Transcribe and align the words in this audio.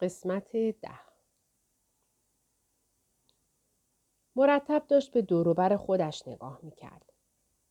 قسمت 0.00 0.56
ده 0.56 1.00
مرتب 4.36 4.82
داشت 4.88 5.12
به 5.12 5.22
دوروبر 5.22 5.76
خودش 5.76 6.28
نگاه 6.28 6.60
می‌کرد. 6.62 7.12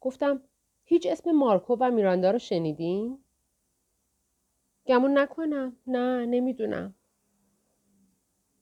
گفتم 0.02 0.42
هیچ 0.86 1.08
اسم 1.08 1.32
مارکو 1.32 1.78
و 1.80 1.92
میراندا 1.92 2.32
رو 2.32 2.40
شنیدین؟ 2.40 3.24
گمون 4.86 5.18
نکنم. 5.18 5.78
نه 5.88 6.26
نمی‌دونم. 6.26 6.96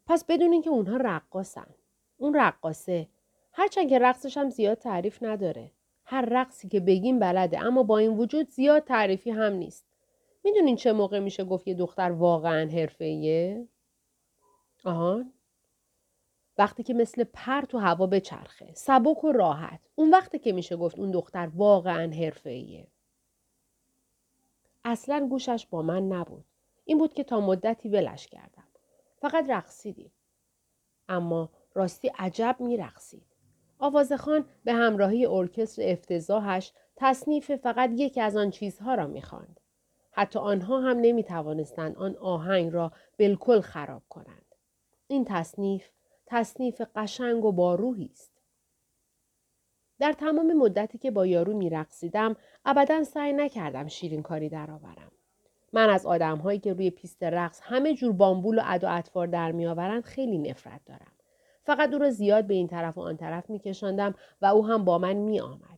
پس 0.07 0.25
بدونین 0.25 0.61
که 0.61 0.69
اونها 0.69 0.97
رقاسن. 0.97 1.75
اون 2.17 2.33
رقاسه. 2.33 3.09
هرچند 3.53 3.89
که 3.89 3.99
رقصش 3.99 4.37
هم 4.37 4.49
زیاد 4.49 4.77
تعریف 4.77 5.23
نداره. 5.23 5.71
هر 6.03 6.27
رقصی 6.31 6.69
که 6.69 6.79
بگیم 6.79 7.19
بلده 7.19 7.59
اما 7.65 7.83
با 7.83 7.97
این 7.97 8.17
وجود 8.17 8.49
زیاد 8.49 8.83
تعریفی 8.83 9.31
هم 9.31 9.53
نیست. 9.53 9.85
می‌دونین 10.45 10.75
چه 10.75 10.93
موقع 10.93 11.19
میشه 11.19 11.43
گفت 11.43 11.67
یه 11.67 11.73
دختر 11.73 12.11
واقعا 12.11 12.69
حرفه‌ایه؟ 12.69 13.67
آهان 14.83 15.33
وقتی 16.57 16.83
که 16.83 16.93
مثل 16.93 17.23
پر 17.23 17.61
تو 17.61 17.77
هوا 17.77 18.07
بچرخه 18.07 18.73
سبک 18.73 19.23
و 19.23 19.31
راحت. 19.31 19.79
اون 19.95 20.09
وقتی 20.09 20.39
که 20.39 20.53
میشه 20.53 20.75
گفت 20.75 20.99
اون 20.99 21.11
دختر 21.11 21.51
واقعا 21.55 22.11
حرفه‌ایه. 22.11 22.87
اصلا 24.83 25.27
گوشش 25.29 25.67
با 25.69 25.81
من 25.81 26.07
نبود. 26.07 26.45
این 26.85 26.97
بود 26.97 27.13
که 27.13 27.23
تا 27.23 27.39
مدتی 27.39 27.89
ولش 27.89 28.27
کردم. 28.27 28.67
فقط 29.17 29.49
رقصیدیم. 29.49 30.11
اما 31.09 31.49
راستی 31.73 32.07
عجب 32.07 32.55
میرقصید. 32.59 33.25
آوازخان 33.79 34.45
به 34.63 34.73
همراهی 34.73 35.25
ارکستر 35.25 35.81
افتضاحش 35.85 36.71
تصنیف 36.95 37.55
فقط 37.55 37.89
یکی 37.93 38.21
از 38.21 38.35
آن 38.35 38.51
چیزها 38.51 38.95
را 38.95 39.07
می‌خواند. 39.07 39.59
حتی 40.17 40.39
آنها 40.39 40.79
هم 40.79 40.97
نمی 41.01 41.23
توانستند 41.23 41.95
آن 41.95 42.15
آهنگ 42.15 42.73
را 42.73 42.91
بالکل 43.19 43.61
خراب 43.61 44.03
کنند. 44.09 44.55
این 45.07 45.25
تصنیف 45.25 45.89
تصنیف 46.25 46.81
قشنگ 46.95 47.45
و 47.45 47.51
باروحی 47.51 48.09
است. 48.11 48.31
در 49.99 50.13
تمام 50.13 50.53
مدتی 50.53 50.97
که 50.97 51.11
با 51.11 51.25
یارو 51.25 51.57
میرقصیدم 51.57 52.35
ابدا 52.65 53.03
سعی 53.03 53.33
نکردم 53.33 53.87
شیرین 53.87 54.21
کاری 54.21 54.49
درآورم. 54.49 55.11
من 55.73 55.89
از 55.89 56.05
آدمهایی 56.05 56.59
که 56.59 56.73
روی 56.73 56.89
پیست 56.89 57.23
رقص 57.23 57.59
همه 57.63 57.93
جور 57.93 58.13
بامبول 58.13 58.59
و 58.59 58.61
ادا 58.65 58.89
اطوار 58.89 59.27
در 59.27 59.51
میآورند 59.51 60.03
خیلی 60.03 60.37
نفرت 60.37 60.81
دارم. 60.85 61.11
فقط 61.63 61.93
او 61.93 61.99
را 61.99 62.09
زیاد 62.09 62.47
به 62.47 62.53
این 62.53 62.67
طرف 62.67 62.97
و 62.97 63.01
آن 63.01 63.17
طرف 63.17 63.49
میکشاندم 63.49 64.15
و 64.41 64.45
او 64.45 64.67
هم 64.67 64.85
با 64.85 64.97
من 64.97 65.13
میآمد. 65.13 65.74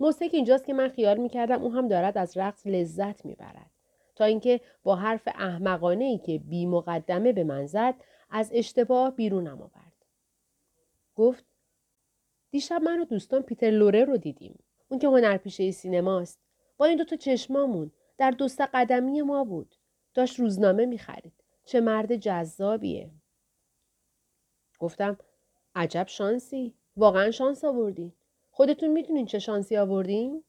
موسیقی 0.00 0.36
اینجاست 0.36 0.64
که 0.64 0.72
من 0.72 0.88
خیال 0.88 1.16
می‌کردم 1.16 1.62
او 1.62 1.72
هم 1.72 1.88
دارد 1.88 2.18
از 2.18 2.36
رقص 2.36 2.66
لذت 2.66 3.24
می‌برد. 3.24 3.70
تا 4.16 4.24
اینکه 4.24 4.60
با 4.82 4.96
حرف 4.96 5.28
احمقانه 5.34 6.04
ای 6.04 6.18
که 6.18 6.38
بی 6.38 6.66
مقدمه 6.66 7.32
به 7.32 7.44
من 7.44 7.66
زد 7.66 7.94
از 8.30 8.50
اشتباه 8.54 9.10
بیرونم 9.10 9.62
آورد. 9.62 10.04
گفت 11.14 11.44
دیشب 12.50 12.82
من 12.82 13.00
و 13.00 13.04
دوستان 13.04 13.42
پیتر 13.42 13.70
لوره 13.70 14.04
رو 14.04 14.16
دیدیم. 14.16 14.58
اون 14.88 15.00
که 15.00 15.06
هنرپیشه 15.06 15.70
سینماست. 15.70 16.40
با 16.76 16.86
این 16.86 16.98
دوتا 16.98 17.16
چشمامون 17.16 17.90
در 18.18 18.30
دوست 18.30 18.60
قدمی 18.60 19.22
ما 19.22 19.44
بود. 19.44 19.74
داشت 20.14 20.40
روزنامه 20.40 20.86
می‌خرید. 20.86 21.44
چه 21.64 21.80
مرد 21.80 22.16
جذابیه. 22.16 23.10
گفتم 24.78 25.18
عجب 25.74 26.06
شانسی. 26.08 26.74
واقعا 26.96 27.30
شانس 27.30 27.64
آوردی. 27.64 28.15
خودتون 28.56 28.88
می‌دونین 28.90 29.26
چه 29.26 29.38
شانسی 29.38 29.76
آوردین؟ 29.76 30.44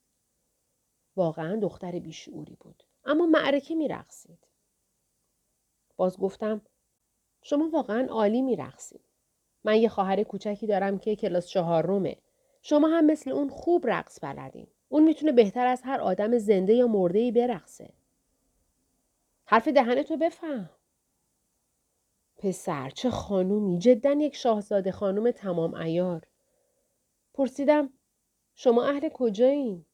واقعا 1.15 1.55
دختر 1.55 1.99
بیشعوری 1.99 2.57
بود. 2.59 2.83
اما 3.05 3.25
معرکه 3.25 3.75
میرقصید. 3.75 4.47
باز 5.97 6.17
گفتم 6.17 6.61
شما 7.41 7.69
واقعا 7.69 8.07
عالی 8.09 8.41
میرقصید. 8.41 9.01
من 9.63 9.75
یه 9.75 9.89
خواهر 9.89 10.23
کوچکی 10.23 10.67
دارم 10.67 10.99
که 10.99 11.15
کلاس 11.15 11.47
چهار 11.47 11.85
رومه. 11.85 12.17
شما 12.61 12.87
هم 12.87 13.05
مثل 13.05 13.31
اون 13.31 13.49
خوب 13.49 13.87
رقص 13.87 14.19
بلدین. 14.23 14.67
اون 14.89 15.03
می‌تونه 15.03 15.31
بهتر 15.31 15.67
از 15.67 15.81
هر 15.83 16.01
آدم 16.01 16.37
زنده 16.37 16.73
یا 16.73 16.87
مرده 16.87 17.19
ای 17.19 17.31
برقصه. 17.31 17.93
حرف 19.45 19.67
دهنتو 19.67 20.17
بفهم. 20.17 20.69
پسر 22.37 22.89
چه 22.89 23.09
خانومی 23.09 23.77
جدا 23.77 24.11
یک 24.11 24.35
شاهزاده 24.35 24.91
خانوم 24.91 25.31
تمام 25.31 25.73
ایار. 25.73 26.27
پرسیدم 27.33 27.89
شما 28.59 28.85
اهل 28.85 29.09
کجایین؟ 29.13 29.85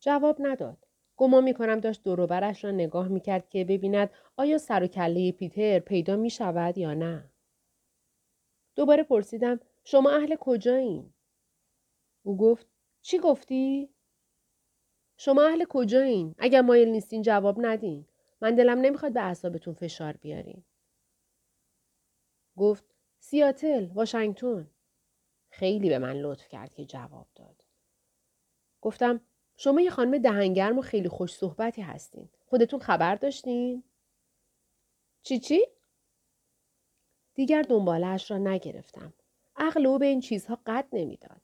جواب 0.00 0.36
نداد. 0.40 0.86
گمان 1.16 1.44
می 1.44 1.54
کنم 1.54 1.80
داشت 1.80 2.02
دوروبرش 2.02 2.64
را 2.64 2.70
نگاه 2.70 3.08
می 3.08 3.20
کرد 3.20 3.48
که 3.48 3.64
ببیند 3.64 4.10
آیا 4.36 4.58
سر 4.58 4.82
و 4.82 4.86
کله 4.86 5.32
پیتر 5.32 5.78
پیدا 5.78 6.16
می 6.16 6.30
شود 6.30 6.78
یا 6.78 6.94
نه. 6.94 7.30
دوباره 8.76 9.02
پرسیدم 9.02 9.60
شما 9.84 10.10
اهل 10.10 10.36
کجایین؟ 10.40 11.12
او 12.22 12.36
گفت 12.36 12.66
چی 13.00 13.18
گفتی؟ 13.18 13.90
شما 15.16 15.42
اهل 15.42 15.64
کجایین؟ 15.68 16.34
اگر 16.38 16.60
مایل 16.60 16.88
نیستین 16.88 17.22
جواب 17.22 17.56
ندین. 17.60 18.06
من 18.40 18.54
دلم 18.54 18.80
نمی‌خواد 18.80 19.12
به 19.12 19.20
اعصابتون 19.20 19.74
فشار 19.74 20.12
بیارین. 20.12 20.64
گفت 22.56 22.84
سیاتل، 23.18 23.88
واشنگتن. 23.94 24.70
خیلی 25.50 25.88
به 25.88 25.98
من 25.98 26.16
لطف 26.16 26.48
کرد 26.48 26.74
که 26.74 26.84
جواب 26.84 27.26
داد. 27.34 27.64
گفتم 28.80 29.20
شما 29.56 29.80
یه 29.80 29.90
خانم 29.90 30.18
دهنگرم 30.18 30.78
و 30.78 30.82
خیلی 30.82 31.08
خوش 31.08 31.34
صحبتی 31.34 31.82
هستین. 31.82 32.28
خودتون 32.46 32.80
خبر 32.80 33.14
داشتین؟ 33.14 33.82
چی 35.22 35.38
چی؟ 35.38 35.66
دیگر 37.34 37.62
دنبالش 37.62 38.30
را 38.30 38.38
نگرفتم. 38.38 39.12
عقل 39.56 39.86
او 39.86 39.98
به 39.98 40.06
این 40.06 40.20
چیزها 40.20 40.58
قد 40.66 40.86
نمی‌داد. 40.92 41.40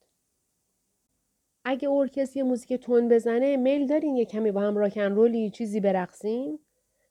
اگه 1.64 1.90
ارکست 1.90 2.36
یه 2.36 2.42
موزیک 2.42 2.72
تون 2.72 3.08
بزنه 3.08 3.56
میل 3.56 3.86
دارین 3.86 4.16
یه 4.16 4.24
کمی 4.24 4.52
با 4.52 4.60
هم 4.60 4.76
راکن 4.76 5.00
رولی 5.12 5.50
چیزی 5.50 5.80
برقصیم؟ 5.80 6.58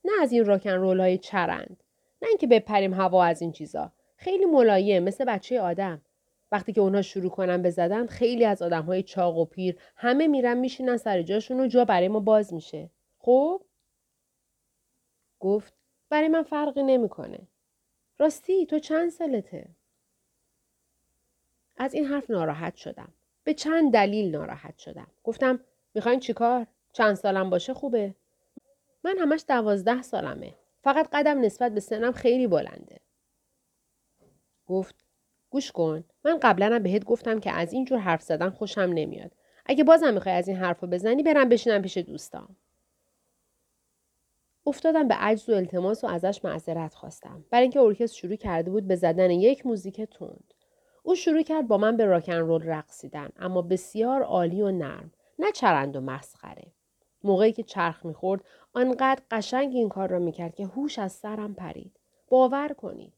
نه 0.06 0.12
از 0.22 0.32
این 0.32 0.46
راکن 0.46 0.70
رول 0.70 1.00
های 1.00 1.18
چرند. 1.18 1.84
نه 2.22 2.28
اینکه 2.28 2.48
بپریم 2.48 2.94
هوا 2.94 3.24
از 3.24 3.42
این 3.42 3.52
چیزا. 3.52 3.92
خیلی 4.16 4.46
ملایم 4.46 5.04
مثل 5.04 5.26
بچه 5.26 5.62
آدم. 5.62 6.02
وقتی 6.52 6.74
که 6.74 6.82
اونها 6.82 7.02
شروع 7.02 7.30
کنن 7.30 7.62
به 7.62 7.70
زدن 7.70 8.08
خیلی 8.08 8.46
از 8.46 8.62
آدم 8.62 8.84
های 8.86 9.04
چاق 9.04 9.38
و 9.38 9.46
پیر 9.46 9.80
همه 9.96 10.28
میرن 10.28 10.58
میشینن 10.58 10.98
سر 10.98 11.22
جاشون 11.22 11.60
و 11.60 11.68
جا 11.68 11.86
برای 11.86 12.08
ما 12.08 12.20
باز 12.20 12.54
میشه. 12.54 12.90
خب؟ 13.20 13.62
گفت 15.40 15.74
برای 16.10 16.28
من 16.28 16.44
فرقی 16.44 16.84
نمی‌کنه. 16.84 17.40
راستی 18.20 18.66
تو 18.66 18.80
چند 18.80 19.10
سالته؟ 19.10 19.68
از 21.78 21.94
این 21.94 22.06
حرف 22.06 22.30
ناراحت 22.30 22.76
شدم. 22.76 23.14
به 23.44 23.54
چند 23.54 23.94
دلیل 23.94 24.36
ناراحت 24.36 24.78
شدم. 24.78 25.08
گفتم 25.24 25.60
می‌خواین 25.94 26.20
چیکار 26.20 26.68
چند 26.94 27.16
سالم 27.16 27.50
باشه 27.50 27.74
خوبه. 27.74 28.16
من 29.04 29.18
همش 29.18 29.46
دوازده 29.48 30.02
سالمه. 30.02 30.54
فقط 30.84 31.10
قدم 31.14 31.42
نسبت 31.42 31.72
به 31.72 31.80
سنم 31.80 32.12
خیلی 32.12 32.48
بلنده. 32.48 33.00
گفت 34.68 35.05
گوش 35.56 35.72
کن. 35.72 36.04
من 36.26 36.40
قبلا 36.42 36.80
بهت 36.80 37.06
گفتم 37.06 37.40
که 37.40 37.52
از 37.52 37.74
این 37.74 37.86
جور 37.86 38.00
حرف 38.00 38.22
زدن 38.22 38.50
خوشم 38.50 38.82
نمیاد. 38.82 39.32
اگه 39.66 39.84
بازم 39.84 40.14
می‌خوای 40.14 40.36
از 40.36 40.48
این 40.48 40.58
حرفو 40.58 40.88
بزنی 40.88 41.24
برم 41.24 41.50
بشینم 41.50 41.82
پیش 41.82 41.98
دوستام. 41.98 42.56
افتادم 44.66 45.08
به 45.08 45.16
عجز 45.16 45.50
و 45.50 45.54
التماس 45.54 46.04
و 46.04 46.08
ازش 46.08 46.46
معذرت 46.46 46.94
خواستم. 46.94 47.46
برای 47.50 47.62
اینکه 47.62 47.80
ارکستر 47.80 48.18
شروع 48.18 48.36
کرده 48.36 48.72
بود 48.72 48.88
به 48.88 48.96
زدن 48.96 49.32
یک 49.32 49.66
موزیک 49.66 50.02
تند. 50.02 50.54
او 51.04 51.16
شروع 51.16 51.42
کرد 51.42 51.68
با 51.68 51.78
من 51.78 51.98
به 51.98 52.06
راکن 52.06 52.34
رول 52.34 52.64
رقصیدن 52.64 53.30
اما 53.40 53.62
بسیار 53.62 54.22
عالی 54.22 54.62
و 54.62 54.72
نرم. 54.72 55.12
نه 55.40 55.52
چرند 55.52 55.96
و 55.96 56.02
مسخره. 56.02 56.68
موقعی 57.24 57.52
که 57.52 57.64
چرخ 57.64 58.06
می‌خورد 58.06 58.42
آنقدر 58.74 59.22
قشنگ 59.32 59.76
این 59.76 59.90
کار 59.90 60.10
را 60.10 60.20
می‌کرد 60.20 60.56
که 60.56 60.66
هوش 60.66 61.00
از 61.00 61.12
سرم 61.12 61.54
پرید. 61.54 62.00
باور 62.28 62.68
کنید 62.68 63.14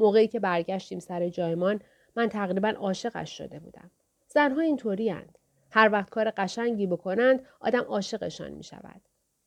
موقعی 0.00 0.28
که 0.28 0.40
برگشتیم 0.40 0.98
سر 0.98 1.28
جایمان 1.28 1.80
من 2.16 2.28
تقریبا 2.28 2.68
عاشقش 2.68 3.38
شده 3.38 3.58
بودم 3.58 3.90
زنها 4.28 4.60
اینطوری 4.60 5.10
اند. 5.10 5.38
هر 5.70 5.88
وقت 5.92 6.10
کار 6.10 6.32
قشنگی 6.36 6.86
بکنند 6.86 7.46
آدم 7.60 7.82
عاشقشان 7.82 8.50
می 8.50 8.64
شود. 8.64 9.00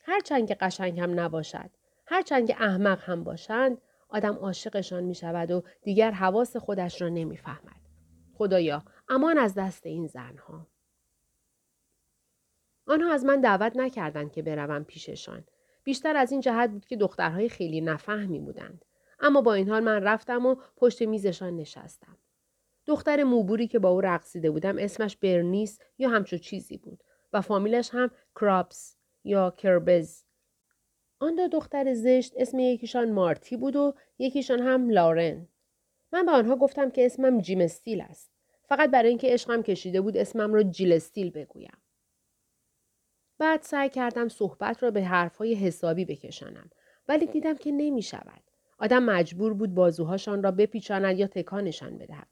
هرچند 0.05 0.47
که 0.47 0.55
قشنگ 0.55 0.99
هم 0.99 1.19
نباشد 1.19 1.69
هرچند 2.05 2.47
که 2.47 2.55
احمق 2.63 2.99
هم 3.01 3.23
باشند 3.23 3.81
آدم 4.09 4.33
عاشقشان 4.33 5.03
می 5.03 5.15
شود 5.15 5.51
و 5.51 5.63
دیگر 5.81 6.11
حواس 6.11 6.57
خودش 6.57 7.01
را 7.01 7.09
نمی‌فهمد. 7.09 7.81
خدایا 8.33 8.83
امان 9.09 9.37
از 9.37 9.55
دست 9.55 9.85
این 9.85 10.07
زنها. 10.07 10.67
آنها 12.87 13.13
از 13.13 13.25
من 13.25 13.41
دعوت 13.41 13.75
نکردند 13.75 14.31
که 14.31 14.41
بروم 14.41 14.83
پیششان. 14.83 15.43
بیشتر 15.83 16.17
از 16.17 16.31
این 16.31 16.41
جهت 16.41 16.69
بود 16.69 16.85
که 16.85 16.95
دخترهای 16.95 17.49
خیلی 17.49 17.81
نفهمی 17.81 18.39
بودند. 18.39 18.85
اما 19.23 19.41
با 19.41 19.53
این 19.53 19.69
حال 19.69 19.83
من 19.83 20.03
رفتم 20.03 20.45
و 20.45 20.55
پشت 20.77 21.01
میزشان 21.01 21.55
نشستم. 21.55 22.17
دختر 22.85 23.23
موبوری 23.23 23.67
که 23.67 23.79
با 23.79 23.89
او 23.89 24.01
رقصیده 24.01 24.51
بودم 24.51 24.77
اسمش 24.77 25.17
برنیس 25.17 25.79
یا 25.97 26.09
همچو 26.09 26.37
چیزی 26.37 26.77
بود 26.77 27.03
و 27.33 27.41
فامیلش 27.41 27.89
هم 27.93 28.11
کرابس 28.35 28.97
یا 29.23 29.51
کربز. 29.51 30.23
آن 31.19 31.35
دو 31.35 31.47
دختر 31.47 31.93
زشت 31.93 32.33
اسم 32.37 32.59
یکیشان 32.59 33.11
مارتی 33.11 33.57
بود 33.57 33.75
و 33.75 33.93
یکیشان 34.17 34.59
هم 34.59 34.89
لارن. 34.89 35.47
من 36.11 36.25
به 36.25 36.31
آنها 36.31 36.55
گفتم 36.55 36.89
که 36.89 37.05
اسمم 37.05 37.41
جیم 37.41 37.61
استیل 37.61 38.01
است. 38.01 38.31
فقط 38.69 38.91
برای 38.91 39.09
اینکه 39.09 39.27
عشقم 39.27 39.61
کشیده 39.61 40.01
بود 40.01 40.17
اسمم 40.17 40.53
را 40.53 40.63
جیل 40.63 40.93
استیل 40.93 41.29
بگویم. 41.29 41.77
بعد 43.37 43.61
سعی 43.61 43.89
کردم 43.89 44.27
صحبت 44.27 44.83
را 44.83 44.91
به 44.91 45.03
حرفهای 45.03 45.55
حسابی 45.55 46.05
بکشانم 46.05 46.69
ولی 47.07 47.25
دیدم 47.25 47.55
که 47.55 47.71
نمی 47.71 48.01
شود. 48.01 48.52
آدم 48.83 49.03
مجبور 49.03 49.53
بود 49.53 49.75
بازوهاشان 49.75 50.43
را 50.43 50.51
بپیچاند 50.51 51.19
یا 51.19 51.27
تکانشان 51.27 51.97
بدهد. 51.97 52.27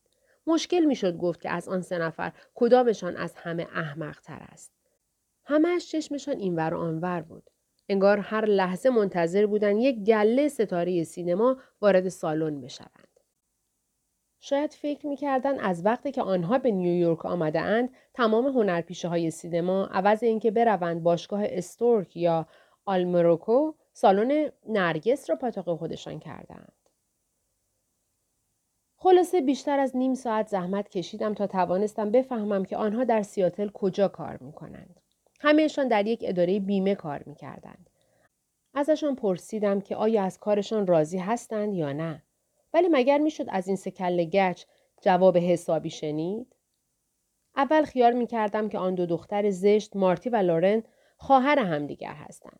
مشکل 0.48 0.86
می‌شد 0.86 1.18
گفت 1.18 1.42
که 1.42 1.50
از 1.50 1.70
آن 1.70 1.82
سه 1.82 1.98
نفر 1.98 2.32
کدامشان 2.56 3.18
از 3.18 3.34
همه 3.36 3.68
احمق 3.76 4.20
تر 4.20 4.48
است. 4.52 4.72
همهش 5.44 5.92
چشمشان 5.92 6.38
اینور 6.38 6.74
و 6.74 6.78
آنور 6.78 7.22
بود. 7.22 7.50
انگار 7.90 8.18
هر 8.18 8.46
لحظه 8.46 8.90
منتظر 8.90 9.46
بودن 9.46 9.78
یک 9.78 10.04
گله 10.04 10.48
ستاره 10.48 11.04
سینما 11.04 11.58
وارد 11.82 12.10
سالن 12.10 12.62
بشوند. 12.62 13.20
شاید 14.40 14.74
فکر 14.74 15.08
می‌کردن 15.08 15.60
از 15.60 15.86
وقتی 15.86 16.12
که 16.12 16.22
آنها 16.22 16.58
به 16.58 16.72
نیویورک 16.72 17.26
آمده 17.26 17.62
اند 17.62 17.90
تمام 18.14 18.48
هنرپیشه 18.48 19.08
های 19.08 19.32
سینما 19.32 19.86
عوض 19.86 20.24
اینکه 20.24 20.52
بروند 20.52 21.04
باشگاه 21.04 21.42
استورک 21.46 22.18
یا 22.18 22.48
ال‌موروکو 22.86 23.74
سالن 23.94 24.52
نرگس 24.68 25.30
را 25.30 25.36
پاتوق 25.36 25.78
خودشان 25.78 26.20
کردند. 26.20 26.74
خلاصه 28.98 29.42
بیشتر 29.42 29.80
از 29.80 29.96
نیم 29.96 30.14
ساعت 30.14 30.48
زحمت 30.48 30.90
کشیدم 30.90 31.34
تا 31.34 31.48
توانستم 31.48 32.12
بفهمم 32.12 32.66
که 32.66 32.78
آنها 32.78 33.04
در 33.04 33.24
سیاتل 33.24 33.70
کجا 33.70 34.08
کار 34.08 34.38
می 34.42 34.54
کنند. 34.54 35.00
همهشان 35.40 35.88
در 35.88 36.08
یک 36.08 36.24
اداره 36.24 36.60
بیمه 36.60 36.96
کار 36.96 37.24
می 37.26 37.36
کردند. 37.36 37.90
ازشان 38.74 39.16
پرسیدم 39.16 39.82
که 39.82 39.96
آیا 39.96 40.24
از 40.24 40.40
کارشان 40.40 40.88
راضی 40.88 41.18
هستند 41.18 41.74
یا 41.74 41.94
نه. 41.94 42.24
ولی 42.74 42.88
مگر 42.92 43.18
می‌شد 43.18 43.46
از 43.50 43.68
این 43.68 43.78
سکل 43.78 44.24
گچ 44.24 44.64
جواب 45.02 45.38
حسابی 45.38 45.90
شنید؟ 45.90 46.56
اول 47.56 47.84
خیال 47.84 48.14
می 48.14 48.28
کردم 48.28 48.70
که 48.70 48.78
آن 48.78 48.96
دو 48.96 49.06
دختر 49.06 49.50
زشت 49.50 49.96
مارتی 49.96 50.30
و 50.30 50.36
لورن 50.36 50.84
خواهر 51.18 51.60
همدیگر 51.60 52.14
هستند. 52.14 52.60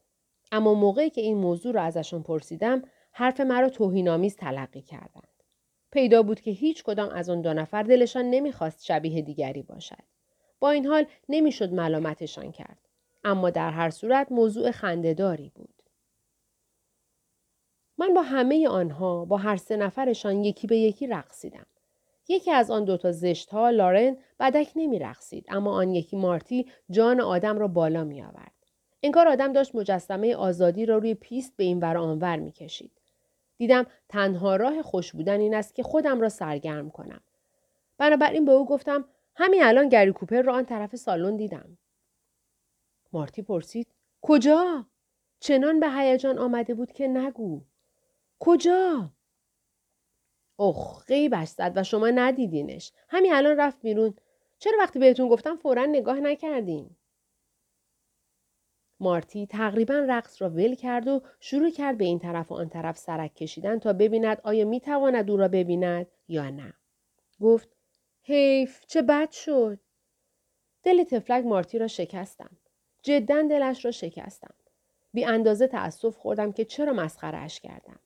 اما 0.52 0.74
موقعی 0.74 1.10
که 1.10 1.22
این 1.22 1.38
موضوع 1.38 1.74
را 1.74 1.82
ازشان 1.82 2.24
پرسیدم 2.24 2.82
حرف 3.12 3.40
مرا 3.40 3.70
توهینآمیز 3.70 4.36
تلقی 4.36 4.82
کردند. 4.82 5.28
پیدا 5.92 6.24
بود 6.24 6.42
که 6.42 6.52
هیچ 6.52 6.84
کدام 6.84 7.10
از 7.10 7.30
آن 7.30 7.42
دو 7.42 7.54
نفر 7.54 7.84
دلشان 7.84 8.26
نمی‌خواست 8.26 8.86
شبیه 8.86 9.22
دیگری 9.22 9.62
باشد. 9.62 10.04
با 10.60 10.70
این 10.70 10.86
حال 10.86 11.06
نمی‌شد 11.30 11.74
ملامتشان 11.74 12.52
کرد. 12.52 12.88
اما 13.24 13.50
در 13.50 13.72
هر 13.72 13.90
صورت 13.90 14.32
موضوع 14.32 14.72
خندهداری 14.72 15.52
بود. 15.56 15.84
من 17.98 18.14
با 18.14 18.22
همه 18.22 18.68
آنها 18.68 19.26
با 19.26 19.38
هر 19.38 19.58
سه 19.58 19.78
نفرشان 19.78 20.44
یکی 20.44 20.68
به 20.68 20.78
یکی 20.78 21.08
رقصیدم. 21.08 21.66
یکی 22.28 22.52
از 22.52 22.72
آن 22.72 22.86
دوتا 22.86 23.12
زشت 23.12 23.50
ها 23.50 23.70
لارن 23.70 24.18
بدک 24.40 24.72
نمی 24.76 25.00
رقصید 25.00 25.46
اما 25.50 25.74
آن 25.74 25.92
یکی 25.92 26.18
مارتی 26.18 26.72
جان 26.90 27.22
آدم 27.22 27.58
را 27.58 27.68
بالا 27.68 28.04
می 28.04 28.22
آورد. 28.22 28.61
انگار 29.04 29.28
آدم 29.28 29.54
داشت 29.54 29.76
مجسمه 29.76 30.36
آزادی 30.36 30.86
را 30.86 30.98
روی 30.98 31.14
پیست 31.14 31.56
به 31.56 31.64
این 31.64 31.80
ور 31.80 31.98
آنور 31.98 32.38
می 32.38 32.52
کشید. 32.52 32.92
دیدم 33.58 33.86
تنها 34.10 34.56
راه 34.56 34.82
خوش 34.82 35.12
بودن 35.12 35.40
این 35.40 35.56
است 35.56 35.76
که 35.76 35.84
خودم 35.84 36.22
را 36.22 36.30
سرگرم 36.30 36.90
کنم. 36.90 37.22
بنابراین 37.98 38.46
به 38.46 38.52
او 38.52 38.66
گفتم 38.66 39.06
همین 39.36 39.64
الان 39.64 39.90
گری 39.90 40.12
کوپر 40.12 40.42
را 40.42 40.54
آن 40.54 40.66
طرف 40.66 40.96
سالن 40.96 41.38
دیدم. 41.38 41.78
مارتی 43.14 43.42
پرسید 43.42 43.88
کجا؟ 44.22 44.86
چنان 45.40 45.80
به 45.80 45.90
هیجان 45.90 46.38
آمده 46.38 46.74
بود 46.74 46.92
که 46.92 47.08
نگو. 47.08 47.62
کجا؟ 48.40 49.12
اخ 50.60 51.06
غیبش 51.06 51.48
زد 51.48 51.74
و 51.76 51.84
شما 51.84 52.10
ندیدینش. 52.10 52.92
همین 53.10 53.34
الان 53.34 53.58
رفت 53.58 53.82
بیرون. 53.82 54.14
چرا 54.60 54.78
وقتی 54.80 55.00
بهتون 55.00 55.30
گفتم 55.30 55.56
فورا 55.56 55.86
نگاه 55.86 56.20
نکردین؟ 56.20 56.90
مارتی 59.02 59.48
تقریبا 59.48 60.06
رقص 60.10 60.42
را 60.42 60.50
ول 60.50 60.76
کرد 60.76 61.08
و 61.08 61.22
شروع 61.40 61.70
کرد 61.70 61.98
به 61.98 62.06
این 62.06 62.20
طرف 62.20 62.52
و 62.52 62.56
آن 62.56 62.70
طرف 62.70 62.98
سرک 62.98 63.36
کشیدن 63.36 63.80
تا 63.80 63.94
ببیند 63.94 64.42
آیا 64.44 64.66
می 64.66 64.80
تواند 64.80 65.32
او 65.32 65.38
را 65.38 65.48
ببیند 65.48 66.08
یا 66.28 66.50
نه. 66.50 66.74
گفت 67.42 67.70
حیف 68.24 68.86
چه 68.86 69.02
بد 69.02 69.32
شد. 69.32 69.80
دل 70.84 71.04
تفلک 71.04 71.46
مارتی 71.46 71.80
را 71.80 71.88
شکستم. 71.88 72.58
جدا 73.04 73.42
دلش 73.42 73.86
را 73.86 73.92
شکستم. 73.92 74.54
بی 75.14 75.26
اندازه 75.26 75.68
تأسف 75.68 76.18
خوردم 76.18 76.52
که 76.52 76.66
چرا 76.66 76.94
مسخرهش 76.94 77.60
کردم. 77.60 78.00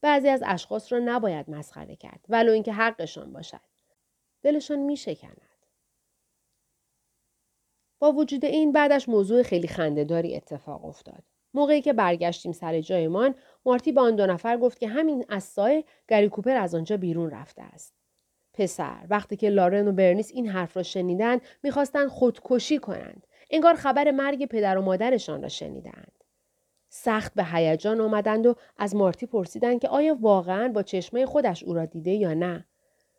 بعضی 0.00 0.28
از 0.28 0.42
اشخاص 0.46 0.92
را 0.92 0.98
نباید 1.04 1.50
مسخره 1.50 1.96
کرد 1.96 2.24
ولو 2.28 2.52
اینکه 2.52 2.72
حقشان 2.72 3.32
باشد. 3.32 3.60
دلشان 4.42 4.78
می 4.78 4.96
شکند. 4.96 5.49
با 8.00 8.12
وجود 8.12 8.44
این 8.44 8.72
بعدش 8.72 9.08
موضوع 9.08 9.42
خیلی 9.42 9.68
خندهداری 9.68 10.36
اتفاق 10.36 10.84
افتاد. 10.84 11.22
موقعی 11.54 11.80
که 11.80 11.92
برگشتیم 11.92 12.52
سر 12.52 12.80
جایمان 12.80 13.34
مارتی 13.64 13.92
به 13.92 14.00
آن 14.00 14.16
دو 14.16 14.26
نفر 14.26 14.56
گفت 14.56 14.78
که 14.78 14.88
همین 14.88 15.24
از 15.28 15.44
سایه 15.44 15.84
گری 16.08 16.28
کوپر 16.28 16.56
از 16.56 16.74
آنجا 16.74 16.96
بیرون 16.96 17.30
رفته 17.30 17.62
است. 17.62 17.94
پسر 18.54 19.06
وقتی 19.10 19.36
که 19.36 19.50
لارن 19.50 19.88
و 19.88 19.92
برنیس 19.92 20.30
این 20.34 20.48
حرف 20.48 20.76
را 20.76 20.82
شنیدند 20.82 21.40
می‌خواستند 21.62 22.08
خودکشی 22.08 22.78
کنند. 22.78 23.26
انگار 23.50 23.74
خبر 23.74 24.10
مرگ 24.10 24.46
پدر 24.46 24.78
و 24.78 24.82
مادرشان 24.82 25.42
را 25.42 25.48
شنیدند. 25.48 26.12
سخت 26.88 27.34
به 27.34 27.44
هیجان 27.44 28.00
آمدند 28.00 28.46
و 28.46 28.54
از 28.78 28.96
مارتی 28.96 29.26
پرسیدند 29.26 29.80
که 29.80 29.88
آیا 29.88 30.16
واقعا 30.20 30.68
با 30.68 30.82
چشمه 30.82 31.26
خودش 31.26 31.62
او 31.62 31.74
را 31.74 31.84
دیده 31.84 32.10
یا 32.10 32.34
نه. 32.34 32.66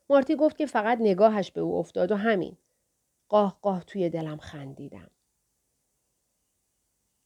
مارتی 0.09 0.35
گفت 0.35 0.57
که 0.57 0.65
فقط 0.65 0.97
نگاهش 1.01 1.51
به 1.51 1.61
او 1.61 1.75
افتاد 1.75 2.11
و 2.11 2.15
همین. 2.15 2.57
قاه 3.31 3.59
قاه 3.61 3.83
توی 3.83 4.09
دلم 4.09 4.37
خندیدم. 4.37 5.11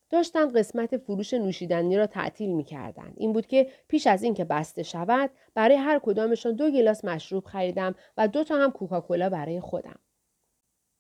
داشتند 0.10 0.58
قسمت 0.58 0.98
فروش 0.98 1.34
نوشیدنی 1.34 1.98
را 1.98 2.08
تعطیل 2.08 2.50
می 2.50 2.64
کردن. 2.64 3.14
این 3.18 3.34
بود 3.34 3.48
که 3.48 3.72
پیش 3.88 4.08
از 4.08 4.24
اینکه 4.24 4.46
بسته 4.46 4.84
شود 4.84 5.30
برای 5.54 5.76
هر 5.76 6.00
کدامشان 6.00 6.56
دو 6.56 6.72
گلاس 6.72 7.06
مشروب 7.06 7.46
خریدم 7.46 7.96
و 8.18 8.28
دو 8.28 8.44
تا 8.44 8.56
هم 8.56 8.72
کوکاکولا 8.72 9.30
برای 9.30 9.60
خودم. 9.60 10.00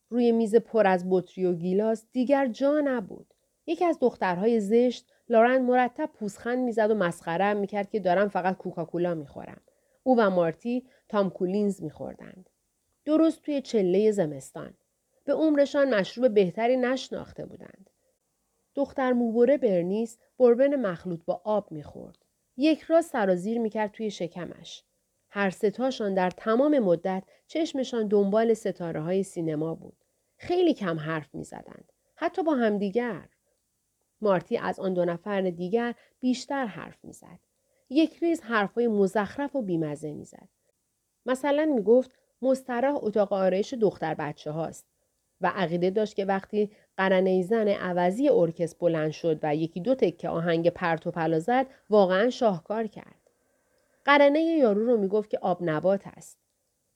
روی 0.09 0.31
میز 0.31 0.55
پر 0.55 0.87
از 0.87 1.05
بطری 1.09 1.45
و 1.45 1.53
گیلاس 1.53 2.05
دیگر 2.11 2.47
جا 2.47 2.81
نبود. 2.85 3.33
یکی 3.67 3.85
از 3.85 3.99
دخترهای 3.99 4.59
زشت 4.59 5.11
لارن 5.29 5.61
مرتب 5.61 6.09
پوزخند 6.13 6.59
می‌زد 6.59 6.91
و 6.91 6.95
مسخره 6.95 7.53
می‌کرد 7.53 7.89
که 7.89 7.99
دارم 7.99 8.27
فقط 8.27 8.57
کوکاکولا 8.57 9.13
می‌خورم. 9.13 9.61
او 10.03 10.19
و 10.19 10.29
مارتی 10.29 10.87
تام 11.09 11.29
کولینز 11.29 11.83
میخوردند. 11.83 12.49
درست 13.05 13.41
توی 13.41 13.61
چله 13.61 14.11
زمستان. 14.11 14.73
به 15.25 15.33
عمرشان 15.33 15.93
مشروب 15.95 16.33
بهتری 16.33 16.77
نشناخته 16.77 17.45
بودند. 17.45 17.89
دختر 18.75 19.13
موبوره 19.13 19.57
برنیس 19.57 20.17
بربن 20.39 20.75
مخلوط 20.75 21.25
با 21.25 21.41
آب 21.43 21.71
می‌خورد. 21.71 22.25
یک 22.57 22.81
راست 22.81 23.11
سرازیر 23.11 23.59
می‌کرد 23.59 23.91
توی 23.91 24.11
شکمش. 24.11 24.83
هر 25.29 25.49
ستاشان 25.49 26.13
در 26.13 26.29
تمام 26.29 26.79
مدت 26.79 27.23
چشمشان 27.47 28.07
دنبال 28.07 28.53
ستاره 28.53 29.01
های 29.01 29.23
سینما 29.23 29.75
بود. 29.75 30.05
خیلی 30.37 30.73
کم 30.73 30.99
حرف 30.99 31.35
می‌زدند. 31.35 31.91
حتی 32.15 32.43
با 32.43 32.55
همدیگر. 32.55 33.29
مارتی 34.21 34.57
از 34.57 34.79
آن 34.79 34.93
دو 34.93 35.05
نفر 35.05 35.41
دیگر 35.41 35.95
بیشتر 36.19 36.65
حرف 36.65 37.05
می‌زد. 37.05 37.39
یک 37.89 38.17
ریز 38.23 38.41
حرفهای 38.41 38.87
مزخرف 38.87 39.55
و 39.55 39.61
بیمزه 39.61 40.13
می‌زد. 40.13 40.49
مثلا 41.25 41.65
می‌گفت 41.65 42.11
مستراح 42.41 42.95
اتاق 43.03 43.33
آرایش 43.33 43.73
دختر 43.73 44.13
بچه 44.13 44.51
هاست. 44.51 44.94
و 45.41 45.51
عقیده 45.55 45.89
داشت 45.89 46.15
که 46.15 46.25
وقتی 46.25 46.71
قرنه 46.97 47.41
زن 47.41 47.67
عوضی 47.67 48.29
ارکست 48.29 48.79
بلند 48.79 49.11
شد 49.11 49.39
و 49.43 49.55
یکی 49.55 49.79
دو 49.79 49.95
تکه 49.95 50.29
آهنگ 50.29 50.69
پرت 50.69 51.07
و 51.07 51.11
پلا 51.11 51.39
زد 51.39 51.65
واقعا 51.89 52.29
شاهکار 52.29 52.87
کرد. 52.87 53.29
قرنه 54.05 54.41
یارو 54.41 54.85
رو 54.85 54.97
می‌گفت 54.97 55.29
که 55.29 55.39
آب 55.41 55.57
نبات 55.61 56.07
است. 56.07 56.39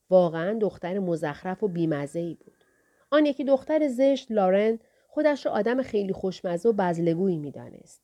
واقعا 0.09 0.59
دختر 0.59 0.99
مزخرف 0.99 1.63
و 1.63 1.67
بیمزه 1.67 2.19
ای 2.19 2.33
بود. 2.33 2.63
آن 3.11 3.25
یکی 3.25 3.43
دختر 3.43 3.87
زشت 3.87 4.31
لارن 4.31 4.79
خودش 5.07 5.45
را 5.45 5.51
آدم 5.51 5.81
خیلی 5.81 6.13
خوشمزه 6.13 6.69
و 6.69 6.73
بزلگویی 6.73 7.37
می‌دانست. 7.37 8.01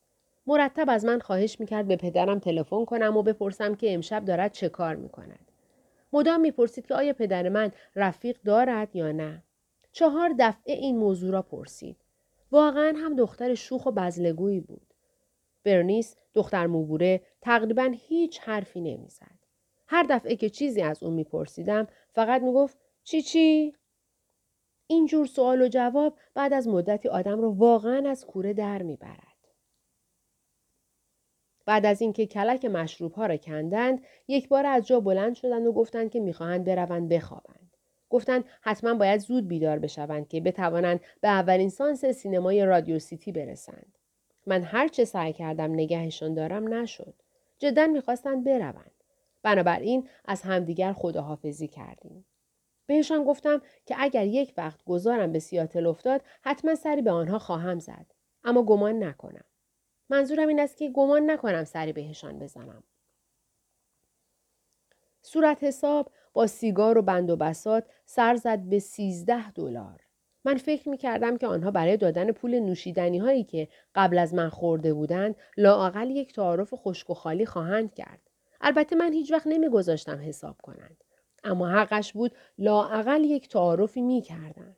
مرتب 0.48 0.86
از 0.90 1.06
من 1.06 1.20
خواهش 1.20 1.60
می‌کرد 1.60 1.88
به 1.88 1.96
پدرم 1.96 2.40
تلفن 2.40 2.86
کنم 2.86 3.18
و 3.18 3.24
بپرسم 3.24 3.76
که 3.76 3.94
امشب 3.94 4.26
دارد 4.26 4.52
چه 4.52 4.70
کار 4.70 4.96
می‌کند. 4.96 5.52
مدام 6.14 6.42
می‌پرسید 6.42 6.88
که 6.88 6.96
آیا 6.96 7.14
پدر 7.14 7.50
من 7.50 7.72
رفیق 7.96 8.38
دارد 8.46 8.96
یا 8.96 9.12
نه. 9.12 9.44
چهار 9.96 10.36
دفعه 10.40 10.76
این 10.76 10.98
موضوع 10.98 11.32
را 11.32 11.42
پرسید. 11.42 11.98
واقعا 12.52 12.94
هم 12.98 13.16
دختر 13.16 13.54
شوخ 13.54 13.86
و 13.86 13.92
بزلگویی 13.92 14.60
بود. 14.60 14.94
برنیس 15.64 16.16
دختر 16.34 16.68
موبوره 16.68 17.22
تقریبا 17.42 17.94
هیچ 17.94 18.40
حرفی 18.40 18.82
نمی‌زد. 18.82 19.40
هر 19.88 20.06
دفعه 20.10 20.36
که 20.36 20.50
چیزی 20.50 20.82
از 20.82 21.04
اون 21.04 21.14
میپرسیدم 21.14 21.88
فقط 22.12 22.42
می‌گفت 22.42 22.78
چی 23.04 23.22
چی؟ 23.22 23.76
این 24.88 25.06
جور 25.06 25.26
سوال 25.26 25.62
و 25.62 25.68
جواب 25.68 26.18
بعد 26.34 26.54
از 26.54 26.68
مدتی 26.68 27.10
آدم 27.10 27.42
رو 27.42 27.52
واقعا 27.52 28.10
از 28.10 28.26
کوره 28.26 28.54
در 28.54 28.82
می‌برد. 28.82 29.48
بعد 31.66 31.86
از 31.86 32.02
اینکه 32.02 32.26
کلک 32.26 32.66
مشروب 32.66 33.14
ها 33.14 33.26
را 33.26 33.38
کندند 33.38 34.04
یک 34.28 34.50
بار 34.50 34.66
از 34.66 34.88
جا 34.88 35.00
بلند 35.00 35.36
شدند 35.36 35.68
و 35.68 35.72
گفتند 35.74 36.12
که 36.12 36.20
می‌خواهند 36.20 36.66
بروند 36.66 37.10
بخوابند 37.10 37.65
گفتند 38.10 38.46
حتما 38.62 38.94
باید 38.94 39.20
زود 39.20 39.48
بیدار 39.48 39.80
بشوند 39.80 40.28
که 40.28 40.42
بتوانند 40.42 41.00
به 41.22 41.28
اولین 41.28 41.70
سانس 41.70 42.06
سینمای 42.06 42.66
رادیو 42.66 43.00
سیتی 43.00 43.32
برسند. 43.32 43.98
من 44.46 44.64
هر 44.64 44.88
چه 44.88 45.06
سعی 45.06 45.34
کردم 45.34 45.74
نگهشان 45.74 46.34
دارم 46.34 46.74
نشد. 46.74 47.14
جدا 47.60 47.88
می‌خواستند 47.88 48.44
بروند. 48.44 48.92
بنابراین 49.44 50.10
از 50.26 50.42
همدیگر 50.42 50.94
خداحافظی 50.94 51.68
کردیم. 51.68 52.26
بهشان 52.88 53.24
گفتم 53.24 53.62
که 53.86 53.96
اگر 53.98 54.26
یک 54.26 54.54
وقت 54.58 54.84
گذارم 54.86 55.32
به 55.32 55.40
سیاتل 55.40 55.86
افتاد 55.86 56.22
حتما 56.42 56.76
سری 56.76 57.02
به 57.02 57.12
آنها 57.12 57.40
خواهم 57.40 57.80
زد. 57.80 58.06
اما 58.44 58.64
گمان 58.64 59.04
نکنم. 59.04 59.46
منظورم 60.10 60.48
این 60.48 60.60
است 60.60 60.78
که 60.78 60.90
گمان 60.90 61.32
نکنم 61.32 61.64
سری 61.64 61.94
بهشان 61.94 62.40
بزنم. 62.40 62.84
صورت 65.22 65.64
حساب 65.64 66.12
با 66.36 66.48
سیگار 66.48 66.98
و 66.98 67.02
بند 67.02 67.30
و 67.30 67.36
بسات 67.36 67.84
سر 68.06 68.36
زد 68.36 68.60
به 68.60 68.80
سیزده 68.80 69.52
دلار 69.52 70.02
من 70.46 70.58
فکر 70.58 70.90
می 70.90 70.98
کردم 70.98 71.38
که 71.38 71.48
آنها 71.48 71.72
برای 71.72 71.98
دادن 71.98 72.32
پول 72.32 72.60
نوشیدنی 72.60 73.18
هایی 73.18 73.44
که 73.44 73.68
قبل 73.96 74.18
از 74.18 74.34
من 74.34 74.50
خورده 74.50 74.94
بودند 74.94 75.36
لااقل 75.58 76.10
یک 76.10 76.34
تعارف 76.34 76.74
خشک 76.74 77.10
و 77.10 77.14
خالی 77.14 77.46
خواهند 77.46 77.94
کرد. 77.94 78.20
البته 78.62 78.96
من 78.96 79.14
هیچ 79.14 79.32
وقت 79.32 79.48
نمی 79.48 79.70
گذاشتم 79.70 80.20
حساب 80.20 80.56
کنند. 80.62 81.04
اما 81.44 81.70
حقش 81.70 82.14
بود 82.14 82.32
لااقل 82.58 83.24
یک 83.24 83.50
تعارفی 83.50 84.02
می 84.02 84.22
کردند. 84.22 84.78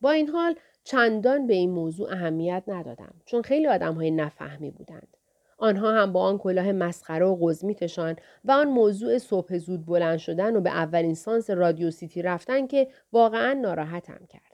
با 0.00 0.10
این 0.10 0.28
حال 0.28 0.54
چندان 0.84 1.46
به 1.46 1.54
این 1.54 1.70
موضوع 1.70 2.12
اهمیت 2.12 2.62
ندادم 2.66 3.14
چون 3.24 3.42
خیلی 3.42 3.66
آدم 3.66 3.94
های 3.94 4.10
نفهمی 4.10 4.70
بودند. 4.70 5.16
آنها 5.62 5.92
هم 5.92 6.12
با 6.12 6.20
آن 6.20 6.38
کلاه 6.38 6.72
مسخره 6.72 7.26
و 7.26 7.46
قزمیتشان 7.46 8.16
و 8.44 8.52
آن 8.52 8.68
موضوع 8.68 9.18
صبح 9.18 9.58
زود 9.58 9.86
بلند 9.86 10.18
شدن 10.18 10.56
و 10.56 10.60
به 10.60 10.70
اولین 10.70 11.14
سانس 11.14 11.50
رادیو 11.50 11.90
سیتی 11.90 12.22
رفتن 12.22 12.66
که 12.66 12.88
واقعا 13.12 13.52
ناراحتم 13.52 14.26
کرد. 14.28 14.52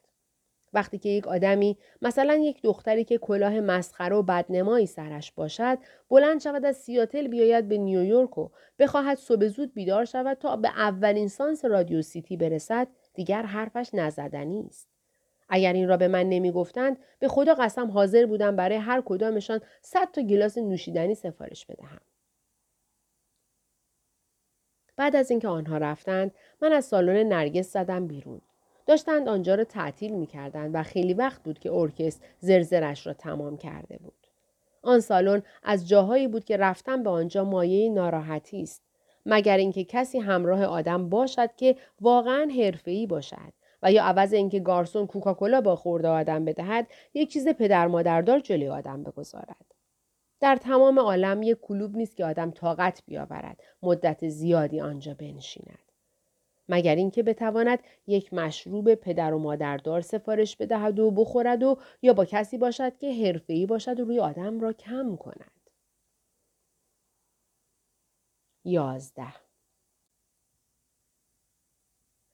وقتی 0.73 0.99
که 0.99 1.09
یک 1.09 1.29
آدمی 1.29 1.79
مثلا 2.03 2.35
یک 2.35 2.63
دختری 2.63 3.05
که 3.05 3.19
کلاه 3.19 3.61
مسخره 3.61 4.17
و 4.17 4.23
بدنمایی 4.23 4.87
سرش 4.87 5.33
باشد 5.33 5.79
بلند 6.11 6.41
شود 6.41 6.65
از 6.65 6.77
سیاتل 6.77 7.29
بیاید 7.29 7.69
به 7.69 7.79
نیویورک 7.79 8.39
و 8.39 8.49
بخواهد 8.79 9.19
صبح 9.19 9.47
زود 9.47 9.75
بیدار 9.75 10.05
شود 10.05 10.39
تا 10.39 10.57
به 10.57 10.69
اولین 10.69 11.29
سانس 11.29 11.65
رادیو 11.65 12.03
سیتی 12.03 12.37
برسد 12.37 12.89
دیگر 13.15 13.43
حرفش 13.43 13.91
نزدنی 13.93 14.67
است 14.67 14.98
اگر 15.49 15.73
این 15.73 15.89
را 15.89 15.97
به 15.97 16.09
من 16.09 16.29
نمی 16.29 16.53
گفتند 16.53 16.99
به 17.19 17.29
خدا 17.29 17.55
قسم 17.55 17.91
حاضر 17.91 18.27
بودم 18.27 18.57
برای 18.57 18.77
هر 18.77 19.03
کدامشان 19.05 19.61
صد 19.83 20.11
تا 20.13 20.23
گلاس 20.23 20.59
نوشیدنی 20.59 21.15
سفارش 21.15 21.67
بدهم. 21.67 22.01
بعد 24.97 25.17
از 25.17 25.31
اینکه 25.31 25.49
آنها 25.49 25.79
رفتند 25.79 26.35
من 26.63 26.73
از 26.73 26.85
سالن 26.85 27.29
نرگس 27.29 27.73
زدم 27.73 28.07
بیرون. 28.07 28.41
داشتند 28.87 29.29
آنجا 29.29 29.55
را 29.55 29.65
تعطیل 29.65 30.13
می 30.13 30.27
کردند 30.27 30.71
و 30.75 30.83
خیلی 30.83 31.15
وقت 31.15 31.43
بود 31.43 31.59
که 31.59 31.73
ارکست 31.73 32.25
زرزرش 32.41 33.07
را 33.07 33.13
تمام 33.13 33.57
کرده 33.57 33.99
بود. 33.99 34.27
آن 34.83 35.01
سالن 35.01 35.43
از 35.63 35.89
جاهایی 35.89 36.29
بود 36.29 36.45
که 36.45 36.57
رفتن 36.57 37.03
به 37.03 37.11
آنجا 37.11 37.45
مایه 37.45 37.91
ناراحتی 37.91 38.63
است 38.63 38.83
مگر 39.27 39.57
اینکه 39.57 39.85
کسی 39.85 40.19
همراه 40.19 40.65
آدم 40.65 41.09
باشد 41.09 41.51
که 41.57 41.77
واقعا 42.01 42.51
حرفه‌ای 42.57 43.07
باشد. 43.07 43.58
و 43.83 43.93
یا 43.93 44.05
عوض 44.05 44.33
اینکه 44.33 44.61
گارسون 44.61 45.07
کوکاکولا 45.07 45.61
با 45.61 45.77
خورده 45.77 46.09
آدم 46.09 46.45
بدهد 46.45 46.87
یک 47.15 47.33
چیز 47.33 47.49
پدر 47.49 47.87
مادردار 47.87 48.41
جلوی 48.41 48.69
آدم 48.69 49.03
بگذارد 49.03 49.75
در 50.41 50.57
تمام 50.57 50.99
عالم 50.99 51.43
یک 51.43 51.59
کلوب 51.61 51.97
نیست 51.97 52.17
که 52.17 52.25
آدم 52.25 52.51
طاقت 52.51 53.03
بیاورد 53.07 53.61
مدت 53.83 54.29
زیادی 54.29 54.81
آنجا 54.81 55.15
بنشیند 55.15 55.79
مگر 56.69 56.95
اینکه 56.95 57.23
بتواند 57.23 57.79
یک 58.07 58.35
مشروب 58.35 58.95
پدر 58.95 59.35
و 59.35 59.39
مادردار 59.39 60.01
سفارش 60.01 60.57
بدهد 60.57 60.99
و 60.99 61.11
بخورد 61.11 61.63
و 61.63 61.79
یا 62.03 62.13
با 62.13 62.25
کسی 62.25 62.59
باشد 62.59 62.99
که 62.99 63.13
حرفه‌ای 63.13 63.67
باشد 63.67 64.01
و 64.01 64.05
روی 64.05 64.21
آدم 64.21 64.61
را 64.61 64.73
کم 64.73 65.17
کند. 65.17 65.71
یازده 68.65 69.48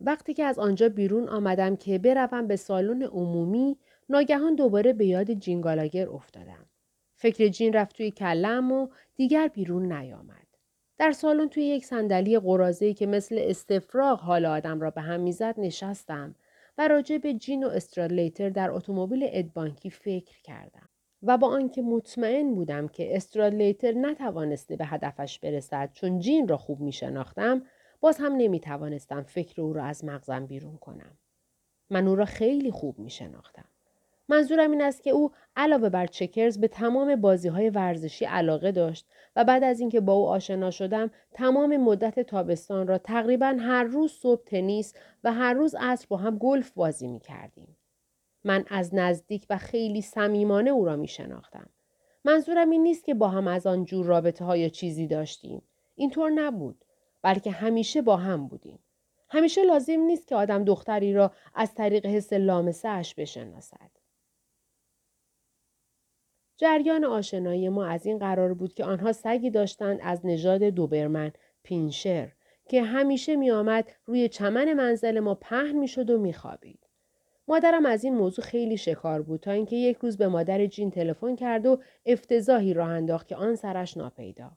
وقتی 0.07 0.35
که 0.35 0.45
از 0.45 0.59
آنجا 0.59 0.89
بیرون 0.89 1.29
آمدم 1.29 1.77
که 1.77 1.99
بروم 1.99 2.47
به 2.47 2.57
سالن 2.57 3.03
عمومی 3.03 3.77
ناگهان 4.09 4.55
دوباره 4.55 4.93
به 4.93 5.07
یاد 5.07 5.33
جینگالاگر 5.33 6.09
افتادم. 6.09 6.67
فکر 7.15 7.49
جین 7.49 7.73
رفت 7.73 7.97
توی 7.97 8.11
کلم 8.11 8.73
و 8.73 8.89
دیگر 9.17 9.49
بیرون 9.49 9.93
نیامد. 9.93 10.47
در 10.99 11.13
سالن 11.13 11.49
توی 11.49 11.63
یک 11.63 11.85
صندلی 11.85 12.39
قرازه‌ای 12.39 12.95
که 12.95 13.07
مثل 13.07 13.37
استفراغ 13.39 14.21
حال 14.21 14.47
آدم 14.47 14.81
را 14.81 14.91
به 14.91 15.01
هم 15.01 15.21
می‌زد 15.21 15.55
نشستم 15.59 16.35
و 16.79 16.89
راجع 16.89 17.19
به 17.19 17.35
جین 17.35 17.65
و 17.65 17.69
استرادلیتر 17.69 18.51
در 18.51 18.71
اتومبیل 18.71 19.29
ادبانکی 19.33 19.91
فکر 19.91 20.43
کردم 20.43 20.89
و 21.23 21.39
با 21.39 21.49
آنکه 21.49 21.83
مطمئن 21.83 22.55
بودم 22.55 22.89
که 22.89 23.17
استرادلیتر 23.17 23.93
نتوانسته 23.93 24.77
به 24.77 24.85
هدفش 24.87 25.39
برسد 25.39 25.91
چون 25.93 26.19
جین 26.19 26.49
را 26.49 26.57
خوب 26.57 26.81
می 26.81 26.93
شناختم 26.93 27.63
باز 28.05 28.19
هم 28.19 28.33
نمی 28.37 28.61
توانستم 28.61 29.23
فکر 29.23 29.63
او 29.63 29.73
را 29.73 29.85
از 29.85 30.05
مغزم 30.05 30.47
بیرون 30.47 30.77
کنم. 30.77 31.19
من 31.91 32.09
او 32.09 32.15
را 32.15 32.25
خیلی 32.25 32.71
خوب 32.71 32.99
می 32.99 33.11
شناختم. 33.11 33.65
منظورم 34.29 34.71
این 34.71 34.83
است 34.83 35.03
که 35.03 35.11
او 35.11 35.31
علاوه 35.57 35.89
بر 35.89 36.07
چکرز 36.07 36.61
به 36.61 36.69
تمام 36.69 37.17
بازی 37.17 37.49
های 37.49 37.71
ورزشی 37.71 38.25
علاقه 38.25 38.73
داشت 38.73 39.07
و 39.37 39.45
بعد 39.45 39.65
از 39.65 39.81
اینکه 39.81 40.01
با 40.01 40.13
او 40.13 40.27
آشنا 40.27 40.71
شدم 40.71 41.11
تمام 41.33 41.77
مدت 41.77 42.21
تابستان 42.21 42.87
را 42.87 42.99
تقریبا 42.99 43.57
هر 43.61 43.85
روز 43.85 44.13
صبح 44.13 44.45
تنیس 44.45 44.95
و 45.25 45.33
هر 45.33 45.55
روز 45.55 45.75
عصر 45.79 46.07
با 46.09 46.17
هم 46.17 46.39
گلف 46.39 46.71
بازی 46.71 47.07
می 47.07 47.21
کردیم. 47.21 47.77
من 48.45 48.65
از 48.69 48.95
نزدیک 48.95 49.47
و 49.51 49.59
خیلی 49.59 50.03
صمیمانه 50.03 50.71
او 50.71 50.85
را 50.85 50.97
می 50.97 51.09
شناختم. 51.09 51.69
منظورم 52.25 52.71
این 52.71 52.83
نیست 52.83 53.05
که 53.05 53.15
با 53.15 53.29
هم 53.29 53.49
از 53.49 53.67
آن 53.67 53.85
جور 53.85 54.07
رابطه 54.07 54.45
های 54.45 54.71
چیزی 54.71 55.07
داشتیم. 55.07 55.63
اینطور 55.95 56.31
نبود. 56.31 56.85
بلکه 57.25 57.51
همیشه 57.51 58.03
با 58.03 58.17
هم 58.17 58.47
بودیم. 58.47 58.79
همیشه 59.29 59.65
لازم 59.65 60.01
نیست 60.01 60.29
که 60.29 60.37
آدم 60.37 60.65
دختری 60.65 61.15
را 61.15 61.33
از 61.55 61.75
طریق 61.75 62.07
حس 62.07 62.33
لامسه 62.33 62.89
اش 62.89 63.15
بشناسد. 63.15 63.91
جریان 66.57 67.05
آشنایی 67.05 67.69
ما 67.69 67.87
از 67.87 68.07
این 68.07 68.19
قرار 68.19 68.55
بود 68.55 68.75
که 68.75 68.85
آنها 68.85 69.13
سگی 69.13 69.51
داشتند 69.51 69.99
از 70.03 70.27
نژاد 70.27 70.63
دوبرمن 70.63 71.33
پینشر 71.63 72.33
که 72.69 72.83
همیشه 72.83 73.37
می 73.37 73.51
آمد 73.51 73.93
روی 74.05 74.29
چمن 74.29 74.73
منزل 74.73 75.21
ما 75.21 75.35
پهن 75.35 75.77
می 75.77 75.89
شد 75.89 76.11
و 76.11 76.19
می 76.19 76.33
خوابید. 76.33 76.87
مادرم 77.49 77.87
از 77.87 78.05
این 78.05 78.15
موضوع 78.15 78.45
خیلی 78.45 78.77
شکار 78.77 79.23
بود 79.23 79.41
تا 79.41 79.51
اینکه 79.51 79.77
یک 79.77 79.97
روز 79.97 80.17
به 80.17 80.29
مادر 80.29 80.67
جین 80.67 80.91
تلفن 80.91 81.37
کرد 81.37 81.67
و 81.67 81.81
افتضاحی 82.07 82.75
راه 82.75 82.89
انداخت 82.89 83.29
که 83.29 83.37
آن 83.37 83.55
سرش 83.55 83.97
ناپیدا. 83.97 84.53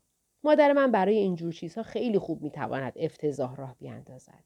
مادر 0.47 0.73
من 0.73 0.91
برای 0.91 1.17
اینجور 1.17 1.53
چیزها 1.53 1.83
خیلی 1.83 2.19
خوب 2.19 2.41
می 2.41 2.51
تواند 2.51 2.93
افتضاح 2.95 3.55
راه 3.55 3.75
بیاندازد. 3.79 4.43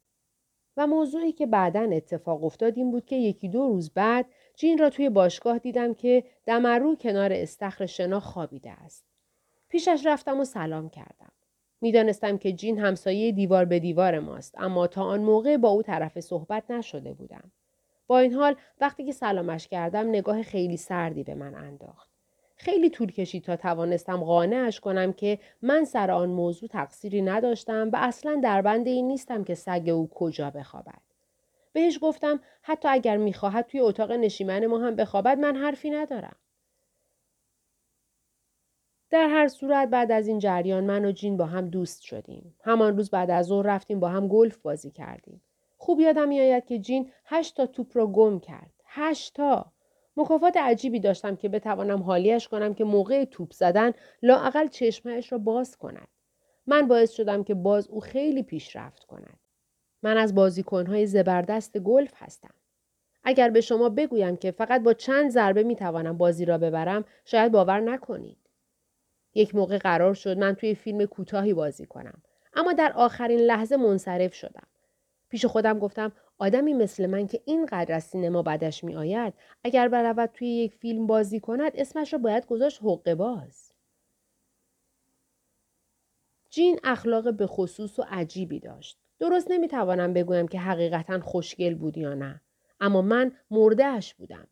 و 0.78 0.88
موضوعی 0.88 1.32
که 1.32 1.46
بعدا 1.46 1.82
اتفاق 1.82 2.44
افتاد 2.44 2.78
این 2.78 2.92
بود 2.92 3.06
که 3.06 3.16
یکی 3.16 3.50
دو 3.50 3.68
روز 3.68 3.90
بعد 3.94 4.26
جین 4.56 4.78
را 4.78 4.90
توی 4.90 5.10
باشگاه 5.10 5.60
دیدم 5.60 5.94
که 5.94 6.24
دمرو 6.46 6.96
کنار 6.96 7.34
استخر 7.34 7.86
شنا 7.86 8.20
خوابیده 8.20 8.72
است. 8.72 9.06
پیشش 9.70 10.02
رفتم 10.06 10.40
و 10.40 10.46
سلام 10.46 10.90
کردم. 10.90 11.32
می‌دانستم 11.82 12.38
که 12.38 12.52
جین 12.52 12.80
همسایه 12.80 13.32
دیوار 13.32 13.66
به 13.66 13.80
دیوار 13.80 14.20
ماست 14.20 14.56
اما 14.58 14.88
تا 14.88 15.04
آن 15.04 15.22
موقع 15.22 15.58
با 15.58 15.70
او 15.70 15.84
طرف 15.84 16.20
صحبت 16.20 16.72
نشده 16.72 17.14
بودم. 17.14 17.52
با 18.08 18.20
این 18.20 18.34
حال 18.34 18.56
وقتی 18.82 19.06
که 19.06 19.12
سلامش 19.12 19.68
کردم 19.68 20.10
نگاه 20.10 20.44
خیلی 20.44 20.78
سردی 20.78 21.24
به 21.24 21.36
من 21.36 21.56
انداخت. 21.56 22.11
خیلی 22.62 22.90
طول 22.90 23.12
کشید 23.12 23.44
تا 23.44 23.56
توانستم 23.56 24.24
قانعش 24.24 24.80
کنم 24.80 25.14
که 25.14 25.40
من 25.62 25.86
سر 25.86 26.12
آن 26.12 26.30
موضوع 26.30 26.70
تقصیری 26.70 27.22
نداشتم 27.22 27.90
و 27.94 27.98
اصلا 28.00 28.40
در 28.44 28.62
بند 28.62 28.88
این 28.88 29.08
نیستم 29.08 29.44
که 29.44 29.56
سگ 29.56 29.90
او 29.90 30.10
کجا 30.10 30.50
بخوابد. 30.50 31.02
بهش 31.74 32.00
گفتم 32.02 32.40
حتی 32.62 32.88
اگر 32.88 33.18
می‌خواهد 33.18 33.66
توی 33.66 33.80
اتاق 33.80 34.12
نشیمن 34.12 34.66
ما 34.66 34.80
هم 34.80 34.96
بخوابد 34.96 35.38
من 35.38 35.56
حرفی 35.56 35.90
ندارم. 35.90 36.36
در 39.10 39.28
هر 39.28 39.48
صورت 39.48 39.90
بعد 39.90 40.12
از 40.12 40.28
این 40.28 40.40
جریان 40.40 40.84
من 40.84 41.06
و 41.06 41.12
جین 41.12 41.38
با 41.38 41.46
هم 41.46 41.70
دوست 41.70 42.02
شدیم. 42.02 42.56
همان 42.64 42.98
روز 42.98 43.10
بعد 43.10 43.32
از 43.32 43.52
اون 43.52 43.64
رفتیم 43.64 44.00
با 44.00 44.10
هم 44.10 44.28
گلف 44.28 44.58
بازی 44.58 44.92
کردیم. 44.92 45.42
خوب 45.78 46.00
یادم 46.00 46.28
میآید 46.28 46.66
که 46.66 46.80
جین 46.80 47.12
هشت 47.26 47.58
تا 47.58 47.66
توپ 47.66 47.98
را 47.98 48.08
گم 48.08 48.40
کرد. 48.40 48.72
هشت 48.86 49.36
تا. 49.36 49.71
مکافات 50.18 50.58
عجیبی 50.58 51.00
داشتم 51.00 51.36
که 51.36 51.50
بتوانم 51.50 52.02
حالیش 52.04 52.48
کنم 52.48 52.74
که 52.74 52.84
موقع 52.84 53.26
توپ 53.26 53.54
زدن 53.54 53.92
لااقل 54.22 54.68
چشمهش 54.68 55.32
را 55.32 55.38
باز 55.38 55.78
کند. 55.78 56.08
من 56.68 56.88
باعث 56.88 57.12
شدم 57.12 57.44
که 57.44 57.54
باز 57.54 57.88
او 57.88 58.00
خیلی 58.00 58.44
پیشرفت 58.44 59.04
کند. 59.04 59.40
من 60.04 60.18
از 60.18 60.36
بازیکنهای 60.36 61.06
زبردست 61.06 61.78
گلف 61.78 62.14
هستم. 62.16 62.54
اگر 63.24 63.50
به 63.50 63.62
شما 63.62 63.90
بگویم 63.90 64.38
که 64.38 64.52
فقط 64.52 64.84
با 64.84 64.94
چند 64.94 65.30
ضربه 65.30 65.64
می 65.64 65.76
توانم 65.76 66.18
بازی 66.18 66.46
را 66.46 66.58
ببرم 66.58 67.06
شاید 67.26 67.52
باور 67.52 67.80
نکنید. 67.80 68.38
یک 69.34 69.56
موقع 69.56 69.78
قرار 69.78 70.14
شد 70.14 70.38
من 70.38 70.56
توی 70.56 70.76
فیلم 70.76 71.06
کوتاهی 71.06 71.54
بازی 71.54 71.86
کنم 71.86 72.22
اما 72.54 72.74
در 72.74 72.94
آخرین 72.96 73.40
لحظه 73.40 73.78
منصرف 73.78 74.34
شدم 74.34 74.68
پیش 75.32 75.46
خودم 75.46 75.80
گفتم 75.80 76.12
آدمی 76.38 76.74
مثل 76.74 77.06
من 77.06 77.28
که 77.28 77.42
اینقدر 77.46 77.96
از 77.96 78.04
سینما 78.04 78.42
بدش 78.42 78.84
می 78.84 78.96
آید 78.96 79.34
اگر 79.64 79.88
برود 79.88 80.30
توی 80.34 80.48
یک 80.48 80.74
فیلم 80.74 81.08
بازی 81.08 81.40
کند 81.40 81.72
اسمش 81.76 82.14
را 82.14 82.20
باید 82.20 82.46
گذاشت 82.46 82.80
حقه 82.84 83.16
باز. 83.16 83.72
جین 86.50 86.80
اخلاق 86.84 87.34
به 87.34 87.48
خصوص 87.48 88.00
و 88.00 88.06
عجیبی 88.10 88.60
داشت. 88.60 88.98
درست 89.20 89.52
نمی‌توانم 89.52 90.14
بگویم 90.14 90.48
که 90.48 90.60
حقیقتا 90.60 91.20
خوشگل 91.20 91.76
بود 91.76 91.98
یا 91.98 92.14
نه. 92.14 92.42
اما 92.80 93.02
من 93.02 93.32
مردهش 93.52 94.14
بودم. 94.14 94.48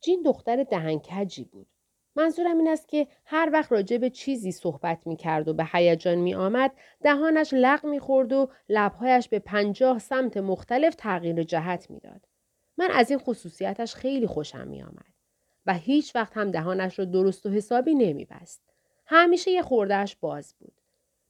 جین 0.00 0.22
دختر 0.22 0.64
دهنکجی 0.64 1.44
بود. 1.44 1.71
منظورم 2.16 2.58
این 2.58 2.68
است 2.68 2.88
که 2.88 3.06
هر 3.24 3.50
وقت 3.52 3.72
راجع 3.72 3.98
به 3.98 4.10
چیزی 4.10 4.52
صحبت 4.52 5.06
می 5.06 5.16
کرد 5.16 5.48
و 5.48 5.54
به 5.54 5.64
هیجان 5.72 6.18
می 6.18 6.34
آمد 6.34 6.72
دهانش 7.02 7.50
لق 7.52 7.86
می 7.86 8.00
خورد 8.00 8.32
و 8.32 8.50
لبهایش 8.68 9.28
به 9.28 9.38
پنجاه 9.38 9.98
سمت 9.98 10.36
مختلف 10.36 10.94
تغییر 10.94 11.42
جهت 11.42 11.90
می 11.90 12.00
داد. 12.00 12.20
من 12.76 12.90
از 12.90 13.10
این 13.10 13.18
خصوصیتش 13.18 13.94
خیلی 13.94 14.26
خوشم 14.26 14.68
می 14.68 14.82
آمد 14.82 15.12
و 15.66 15.74
هیچ 15.74 16.16
وقت 16.16 16.36
هم 16.36 16.50
دهانش 16.50 16.98
را 16.98 17.04
درست 17.04 17.46
و 17.46 17.50
حسابی 17.50 17.94
نمی 17.94 18.24
بست. 18.24 18.62
همیشه 19.06 19.50
یه 19.50 19.62
خوردهش 19.62 20.16
باز 20.20 20.54
بود. 20.58 20.72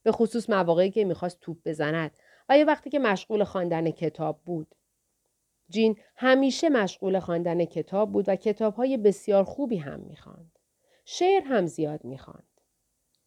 به 0.03 0.11
خصوص 0.11 0.49
مواقعی 0.49 0.91
که 0.91 1.05
می‌خواست 1.05 1.39
توپ 1.39 1.57
بزند 1.65 2.11
و 2.49 2.57
یا 2.57 2.65
وقتی 2.65 2.89
که 2.89 2.99
مشغول 2.99 3.43
خواندن 3.43 3.91
کتاب 3.91 4.39
بود. 4.45 4.75
جین 5.69 5.97
همیشه 6.15 6.69
مشغول 6.69 7.19
خواندن 7.19 7.65
کتاب 7.65 8.11
بود 8.11 8.25
و 8.27 8.35
کتابهای 8.35 8.97
بسیار 8.97 9.43
خوبی 9.43 9.77
هم 9.77 9.99
می‌خواند. 9.99 10.52
شعر 11.05 11.43
هم 11.43 11.65
زیاد 11.65 12.05
می‌خواند. 12.05 12.53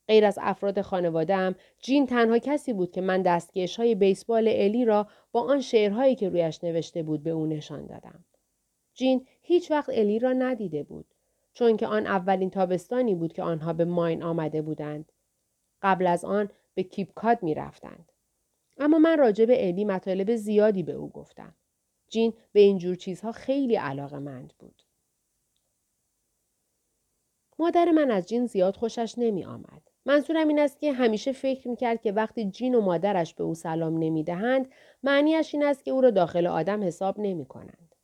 غیر 0.09 0.25
از 0.25 0.39
افراد 0.43 0.81
خانوادهام 0.81 1.55
جین 1.79 2.07
تنها 2.07 2.39
کسی 2.39 2.73
بود 2.73 2.91
که 2.91 3.01
من 3.01 3.23
دستکش 3.23 3.77
های 3.77 3.95
بیسبال 3.95 4.49
الی 4.49 4.85
را 4.85 5.09
با 5.33 5.41
آن 5.41 5.61
شعرهایی 5.61 6.15
که 6.15 6.29
رویش 6.29 6.65
نوشته 6.65 7.03
بود 7.03 7.23
به 7.23 7.31
او 7.31 7.47
نشان 7.47 7.87
دادم. 7.87 8.25
جین 8.95 9.27
هیچ 9.43 9.71
وقت 9.71 9.89
الی 9.89 10.19
را 10.19 10.33
ندیده 10.33 10.83
بود 10.83 11.15
چون 11.53 11.77
که 11.77 11.87
آن 11.87 12.07
اولین 12.07 12.51
تابستانی 12.51 13.15
بود 13.15 13.33
که 13.33 13.43
آنها 13.43 13.73
به 13.73 13.85
ماین 13.85 14.23
آمده 14.23 14.63
بودند. 14.63 15.13
قبل 15.83 16.07
از 16.07 16.25
آن 16.25 16.51
به 16.75 16.83
کیپکاد 16.83 17.43
می 17.43 17.55
رفتند. 17.55 18.13
اما 18.79 18.99
من 18.99 19.19
راجع 19.19 19.45
به 19.45 19.69
الی 19.69 19.85
مطالب 19.85 20.37
زیادی 20.37 20.83
به 20.83 20.93
او 20.93 21.11
گفتم. 21.11 21.55
جین 22.09 22.33
به 22.53 22.61
این 22.61 22.79
جور 22.79 22.95
چیزها 22.95 23.33
خیلی 23.33 23.77
علاقه 23.77 24.19
مند 24.19 24.53
بود. 24.59 24.83
مادر 27.59 27.91
من 27.91 28.11
از 28.11 28.29
جین 28.29 28.47
زیاد 28.47 28.77
خوشش 28.77 29.15
نمی 29.19 29.45
آمد. 29.45 29.83
منظورم 30.07 30.49
این 30.49 30.59
است 30.59 30.81
که 30.81 30.93
همیشه 30.93 31.33
فکر 31.33 31.69
می 31.69 31.77
کرد 31.77 32.03
که 32.03 32.13
وقتی 32.13 32.51
جین 32.51 32.75
و 32.75 32.81
مادرش 32.81 33.35
به 33.35 33.45
او 33.45 33.55
سلام 33.55 33.99
نمی 33.99 34.25
دهند 34.25 34.69
معنیش 35.03 35.55
این 35.55 35.65
است 35.65 35.85
که 35.85 35.91
او 35.91 36.01
را 36.01 36.11
داخل 36.11 36.47
آدم 36.47 36.83
حساب 36.83 37.21
نمی 37.21 37.47
کنند. 37.47 37.95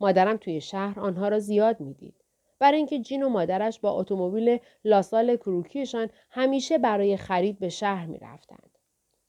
مادرم 0.00 0.36
توی 0.36 0.60
شهر 0.60 1.00
آنها 1.00 1.28
را 1.28 1.38
زیاد 1.38 1.80
می 1.80 1.94
دید. 1.94 2.14
برای 2.58 2.76
اینکه 2.76 2.98
جین 2.98 3.22
و 3.22 3.28
مادرش 3.28 3.80
با 3.80 3.90
اتومبیل 3.90 4.58
لاسال 4.84 5.36
کروکیشان 5.36 6.10
همیشه 6.30 6.78
برای 6.78 7.16
خرید 7.16 7.58
به 7.58 7.68
شهر 7.68 8.06
می 8.06 8.18
رفتند. 8.18 8.78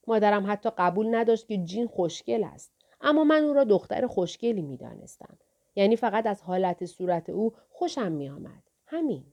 مادرم 0.08 0.52
حتی 0.52 0.70
قبول 0.78 1.16
نداشت 1.16 1.48
که 1.48 1.58
جین 1.58 1.88
خوشگل 1.88 2.44
است. 2.44 2.74
اما 3.02 3.24
من 3.24 3.44
او 3.44 3.54
را 3.54 3.64
دختر 3.64 4.08
خوشگلی 4.08 4.62
می 4.62 4.78
دانستم. 4.78 5.38
یعنی 5.76 5.96
فقط 5.96 6.26
از 6.26 6.42
حالت 6.42 6.86
صورت 6.86 7.30
او 7.30 7.54
خوشم 7.70 8.12
می 8.12 8.30
آمد. 8.30 8.64
همین. 8.86 9.24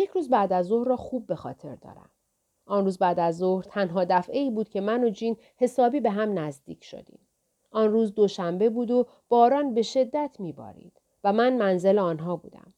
یک 0.00 0.10
روز 0.10 0.28
بعد 0.28 0.52
از 0.52 0.66
ظهر 0.66 0.88
را 0.88 0.96
خوب 0.96 1.26
به 1.26 1.36
خاطر 1.36 1.74
دارم. 1.74 2.10
آن 2.66 2.84
روز 2.84 2.98
بعد 2.98 3.20
از 3.20 3.38
ظهر 3.38 3.62
تنها 3.62 4.04
دفعه 4.04 4.38
ای 4.38 4.50
بود 4.50 4.68
که 4.68 4.80
من 4.80 5.04
و 5.04 5.10
جین 5.10 5.36
حسابی 5.56 6.00
به 6.00 6.10
هم 6.10 6.38
نزدیک 6.38 6.84
شدیم. 6.84 7.18
آن 7.70 7.92
روز 7.92 8.14
دوشنبه 8.14 8.70
بود 8.70 8.90
و 8.90 9.06
باران 9.28 9.74
به 9.74 9.82
شدت 9.82 10.36
میبارید 10.38 11.00
و 11.24 11.32
من 11.32 11.56
منزل 11.56 11.98
آنها 11.98 12.36
بودم. 12.36 12.74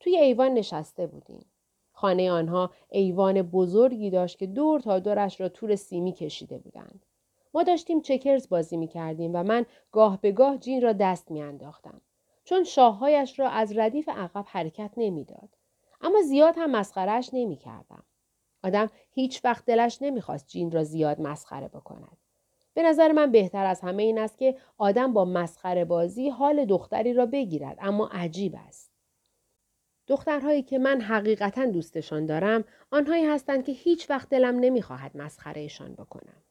توی 0.00 0.16
ایوان 0.16 0.54
نشسته 0.54 1.06
بودیم. 1.06 1.44
خانه 1.92 2.30
آنها 2.30 2.70
ایوان 2.90 3.42
بزرگی 3.42 4.10
داشت 4.10 4.38
که 4.38 4.46
دور 4.46 4.80
تا 4.80 4.98
دورش 4.98 5.40
را 5.40 5.48
تور 5.48 5.76
سیمی 5.76 6.12
کشیده 6.12 6.58
بودند. 6.58 7.06
ما 7.54 7.62
داشتیم 7.62 8.00
چکرز 8.00 8.48
بازی 8.48 8.76
می 8.76 8.88
کردیم 8.88 9.30
و 9.34 9.42
من 9.42 9.66
گاه 9.92 10.20
به 10.20 10.32
گاه 10.32 10.58
جین 10.58 10.82
را 10.82 10.92
دست 10.92 11.30
می 11.30 11.42
انداختم. 11.42 12.00
چون 12.44 12.64
شاههایش 12.64 13.38
را 13.38 13.48
از 13.48 13.76
ردیف 13.76 14.08
عقب 14.08 14.44
حرکت 14.48 14.90
نمی‌داد. 14.96 15.48
اما 16.02 16.22
زیاد 16.22 16.54
هم 16.56 16.70
مسخرهش 16.70 17.30
نمی 17.32 17.56
کردم. 17.56 18.02
آدم 18.64 18.90
هیچ 19.10 19.44
وقت 19.44 19.64
دلش 19.64 19.98
نمی‌خواست 20.00 20.46
جین 20.46 20.70
را 20.70 20.84
زیاد 20.84 21.20
مسخره 21.20 21.68
بکند. 21.68 22.16
به 22.74 22.82
نظر 22.82 23.12
من 23.12 23.32
بهتر 23.32 23.66
از 23.66 23.80
همه 23.80 24.02
این 24.02 24.18
است 24.18 24.38
که 24.38 24.56
آدم 24.78 25.12
با 25.12 25.24
مسخره 25.24 25.84
بازی 25.84 26.28
حال 26.28 26.64
دختری 26.64 27.14
را 27.14 27.26
بگیرد 27.26 27.78
اما 27.80 28.08
عجیب 28.12 28.54
است. 28.68 28.92
دخترهایی 30.06 30.62
که 30.62 30.78
من 30.78 31.00
حقیقتا 31.00 31.66
دوستشان 31.66 32.26
دارم 32.26 32.64
آنهایی 32.90 33.24
هستند 33.24 33.64
که 33.64 33.72
هیچ 33.72 34.10
وقت 34.10 34.28
دلم 34.28 34.58
نمی‌خواهد 34.58 35.16
مسخرهشان 35.16 35.94
بکنم. 35.94 36.42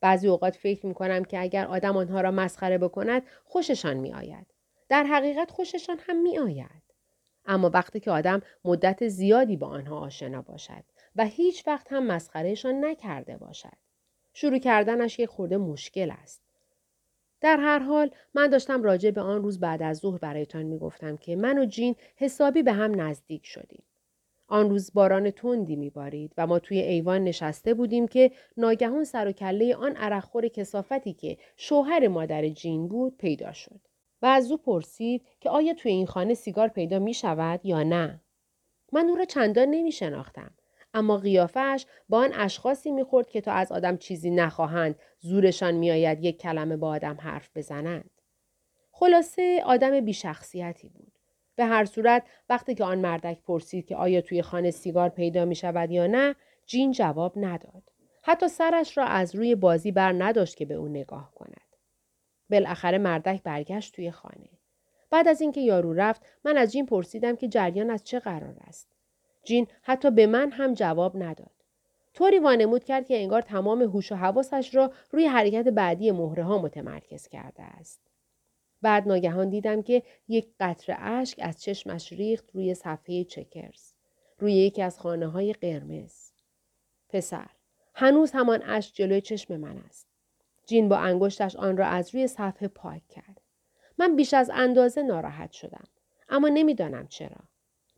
بعضی 0.00 0.28
اوقات 0.28 0.56
فکر 0.56 0.86
می 0.86 0.94
کنم 0.94 1.24
که 1.24 1.40
اگر 1.40 1.66
آدم 1.66 1.96
آنها 1.96 2.20
را 2.20 2.30
مسخره 2.30 2.78
بکند 2.78 3.22
خوششان 3.44 3.96
می 3.96 4.12
آید. 4.12 4.46
در 4.88 5.04
حقیقت 5.04 5.50
خوششان 5.50 5.98
هم 6.00 6.22
می 6.22 6.38
آید. 6.38 6.89
اما 7.46 7.70
وقتی 7.74 8.00
که 8.00 8.10
آدم 8.10 8.42
مدت 8.64 9.08
زیادی 9.08 9.56
با 9.56 9.66
آنها 9.66 9.98
آشنا 10.00 10.42
باشد 10.42 10.84
و 11.16 11.24
هیچ 11.24 11.66
وقت 11.66 11.92
هم 11.92 12.06
مسخرهشان 12.06 12.84
نکرده 12.84 13.36
باشد. 13.36 13.76
شروع 14.32 14.58
کردنش 14.58 15.18
یک 15.18 15.28
خورده 15.28 15.56
مشکل 15.56 16.10
است. 16.10 16.42
در 17.40 17.56
هر 17.56 17.78
حال 17.78 18.10
من 18.34 18.46
داشتم 18.46 18.82
راجع 18.82 19.10
به 19.10 19.20
آن 19.20 19.42
روز 19.42 19.60
بعد 19.60 19.82
از 19.82 19.98
ظهر 19.98 20.18
برایتان 20.18 20.62
می‌گفتم 20.62 21.16
که 21.16 21.36
من 21.36 21.58
و 21.58 21.64
جین 21.64 21.96
حسابی 22.16 22.62
به 22.62 22.72
هم 22.72 23.00
نزدیک 23.00 23.46
شدیم. 23.46 23.82
آن 24.48 24.70
روز 24.70 24.92
باران 24.94 25.30
تندی 25.30 25.76
میبارید 25.76 26.32
و 26.38 26.46
ما 26.46 26.58
توی 26.58 26.78
ایوان 26.78 27.24
نشسته 27.24 27.74
بودیم 27.74 28.08
که 28.08 28.32
ناگهان 28.56 29.04
سر 29.04 29.28
و 29.28 29.32
کله 29.32 29.76
آن 29.76 29.96
عرقخور 29.96 30.48
کسافتی 30.48 31.12
که 31.12 31.38
شوهر 31.56 32.08
مادر 32.08 32.48
جین 32.48 32.88
بود 32.88 33.16
پیدا 33.16 33.52
شد. 33.52 33.80
و 34.22 34.26
از 34.26 34.50
او 34.50 34.56
پرسید 34.56 35.26
که 35.40 35.50
آیا 35.50 35.74
توی 35.74 35.92
این 35.92 36.06
خانه 36.06 36.34
سیگار 36.34 36.68
پیدا 36.68 36.98
می 36.98 37.14
شود 37.14 37.60
یا 37.66 37.82
نه؟ 37.82 38.20
من 38.92 39.08
او 39.08 39.16
را 39.16 39.24
چندان 39.24 39.68
نمی 39.68 39.92
شناختم. 39.92 40.50
اما 40.94 41.16
قیافش 41.16 41.86
با 42.08 42.18
آن 42.18 42.32
اشخاصی 42.34 42.90
می‌خورد 42.90 43.30
که 43.30 43.40
تا 43.40 43.52
از 43.52 43.72
آدم 43.72 43.96
چیزی 43.96 44.30
نخواهند 44.30 44.98
زورشان 45.20 45.74
میآید 45.74 46.24
یک 46.24 46.40
کلمه 46.40 46.76
با 46.76 46.88
آدم 46.88 47.16
حرف 47.20 47.50
بزنند. 47.54 48.10
خلاصه 48.92 49.62
آدم 49.66 50.00
بیشخصیتی 50.00 50.88
بود. 50.88 51.12
به 51.56 51.64
هر 51.64 51.84
صورت 51.84 52.26
وقتی 52.48 52.74
که 52.74 52.84
آن 52.84 52.98
مردک 52.98 53.42
پرسید 53.42 53.86
که 53.86 53.96
آیا 53.96 54.20
توی 54.20 54.42
خانه 54.42 54.70
سیگار 54.70 55.08
پیدا 55.08 55.44
می 55.44 55.54
شود 55.54 55.90
یا 55.90 56.06
نه 56.06 56.34
جین 56.66 56.92
جواب 56.92 57.32
نداد. 57.36 57.82
حتی 58.22 58.48
سرش 58.48 58.98
را 58.98 59.04
از 59.04 59.34
روی 59.34 59.54
بازی 59.54 59.92
بر 59.92 60.12
نداشت 60.12 60.56
که 60.56 60.64
به 60.64 60.74
او 60.74 60.88
نگاه 60.88 61.32
کند. 61.34 61.69
بالاخره 62.50 62.98
مردک 62.98 63.42
برگشت 63.42 63.94
توی 63.94 64.10
خانه. 64.10 64.50
بعد 65.10 65.28
از 65.28 65.40
اینکه 65.40 65.60
یارو 65.60 65.92
رفت 65.92 66.22
من 66.44 66.56
از 66.56 66.72
جین 66.72 66.86
پرسیدم 66.86 67.36
که 67.36 67.48
جریان 67.48 67.90
از 67.90 68.04
چه 68.04 68.18
قرار 68.18 68.56
است. 68.60 68.88
جین 69.44 69.66
حتی 69.82 70.10
به 70.10 70.26
من 70.26 70.50
هم 70.50 70.74
جواب 70.74 71.22
نداد. 71.22 71.50
طوری 72.14 72.38
وانمود 72.38 72.84
کرد 72.84 73.06
که 73.06 73.22
انگار 73.22 73.42
تمام 73.42 73.82
هوش 73.82 74.12
و 74.12 74.14
حواسش 74.14 74.74
را 74.74 74.92
روی 75.10 75.26
حرکت 75.26 75.68
بعدی 75.68 76.10
مهره 76.10 76.44
ها 76.44 76.58
متمرکز 76.58 77.28
کرده 77.28 77.62
است. 77.62 78.00
بعد 78.82 79.08
ناگهان 79.08 79.50
دیدم 79.50 79.82
که 79.82 80.02
یک 80.28 80.48
قطره 80.60 80.96
اشک 80.98 81.38
از 81.42 81.62
چشمش 81.62 82.12
ریخت 82.12 82.50
روی 82.54 82.74
صفحه 82.74 83.24
چکرز. 83.24 83.94
روی 84.38 84.52
یکی 84.52 84.82
از 84.82 84.98
خانه 84.98 85.26
های 85.26 85.52
قرمز. 85.52 86.30
پسر، 87.08 87.50
هنوز 87.94 88.30
همان 88.32 88.62
اشک 88.62 88.94
جلوی 88.94 89.20
چشم 89.20 89.56
من 89.56 89.78
است. 89.78 90.09
جین 90.70 90.88
با 90.88 90.96
انگشتش 90.96 91.56
آن 91.56 91.76
را 91.76 91.86
از 91.86 92.14
روی 92.14 92.26
صفحه 92.26 92.68
پاک 92.68 93.08
کرد. 93.08 93.40
من 93.98 94.16
بیش 94.16 94.34
از 94.34 94.50
اندازه 94.54 95.02
ناراحت 95.02 95.52
شدم. 95.52 95.84
اما 96.28 96.48
نمی‌دانم 96.48 97.06
چرا. 97.06 97.36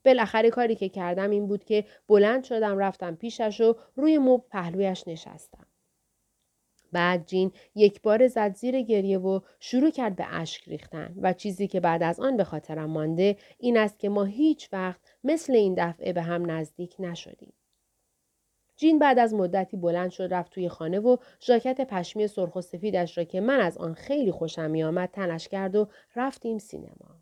بالاخره 0.05 0.51
کاری 0.51 0.75
که 0.75 0.89
کردم 0.89 1.31
این 1.31 1.47
بود 1.47 1.65
که 1.65 1.85
بلند 2.09 2.45
شدم 2.45 2.79
رفتم 2.79 3.15
پیشش 3.15 3.61
و 3.61 3.77
روی 3.97 4.19
مب 4.19 4.45
پهلویش 4.51 5.09
نشستم. 5.09 5.67
بعد 6.93 7.27
جین 7.27 7.53
یک 7.75 8.03
بار 8.03 8.29
زد 8.29 8.55
زیر 8.55 8.83
گریه 8.83 9.19
و 9.19 9.41
شروع 9.61 9.91
کرد 9.91 10.17
به 10.17 10.27
اشک 10.35 10.69
ریختن 10.69 11.15
و 11.23 11.33
چیزی 11.33 11.67
که 11.67 11.81
بعد 11.81 12.03
از 12.03 12.21
آن 12.21 12.37
به 12.37 12.45
خاطرم 12.45 12.91
مانده 12.91 13.37
این 13.59 13.77
است 13.77 13.99
که 13.99 14.09
ما 14.09 14.25
هیچ 14.25 14.69
وقت 14.73 15.01
مثل 15.25 15.55
این 15.55 15.75
دفعه 15.79 16.13
به 16.13 16.23
هم 16.23 16.51
نزدیک 16.51 16.97
نشدیم. 16.99 17.53
جین 18.83 18.99
بعد 18.99 19.18
از 19.18 19.35
مدتی 19.35 19.77
بلند 19.77 20.11
شد 20.11 20.29
رفت 20.31 20.53
توی 20.53 20.68
خانه 20.68 21.01
و 21.01 21.16
ژاکت 21.40 21.81
پشمی 21.81 22.27
سرخ 22.27 22.57
و 22.57 22.61
سفیدش 22.61 23.18
را 23.18 23.25
که 23.25 23.40
من 23.40 23.61
از 23.61 23.79
آن 23.79 23.95
خیلی 23.95 24.31
خوشم 24.33 24.71
میآمد 24.71 25.11
تنش 25.12 25.49
کرد 25.49 25.77
و 25.77 25.88
رفتیم 26.16 26.59
سینما. 26.59 27.22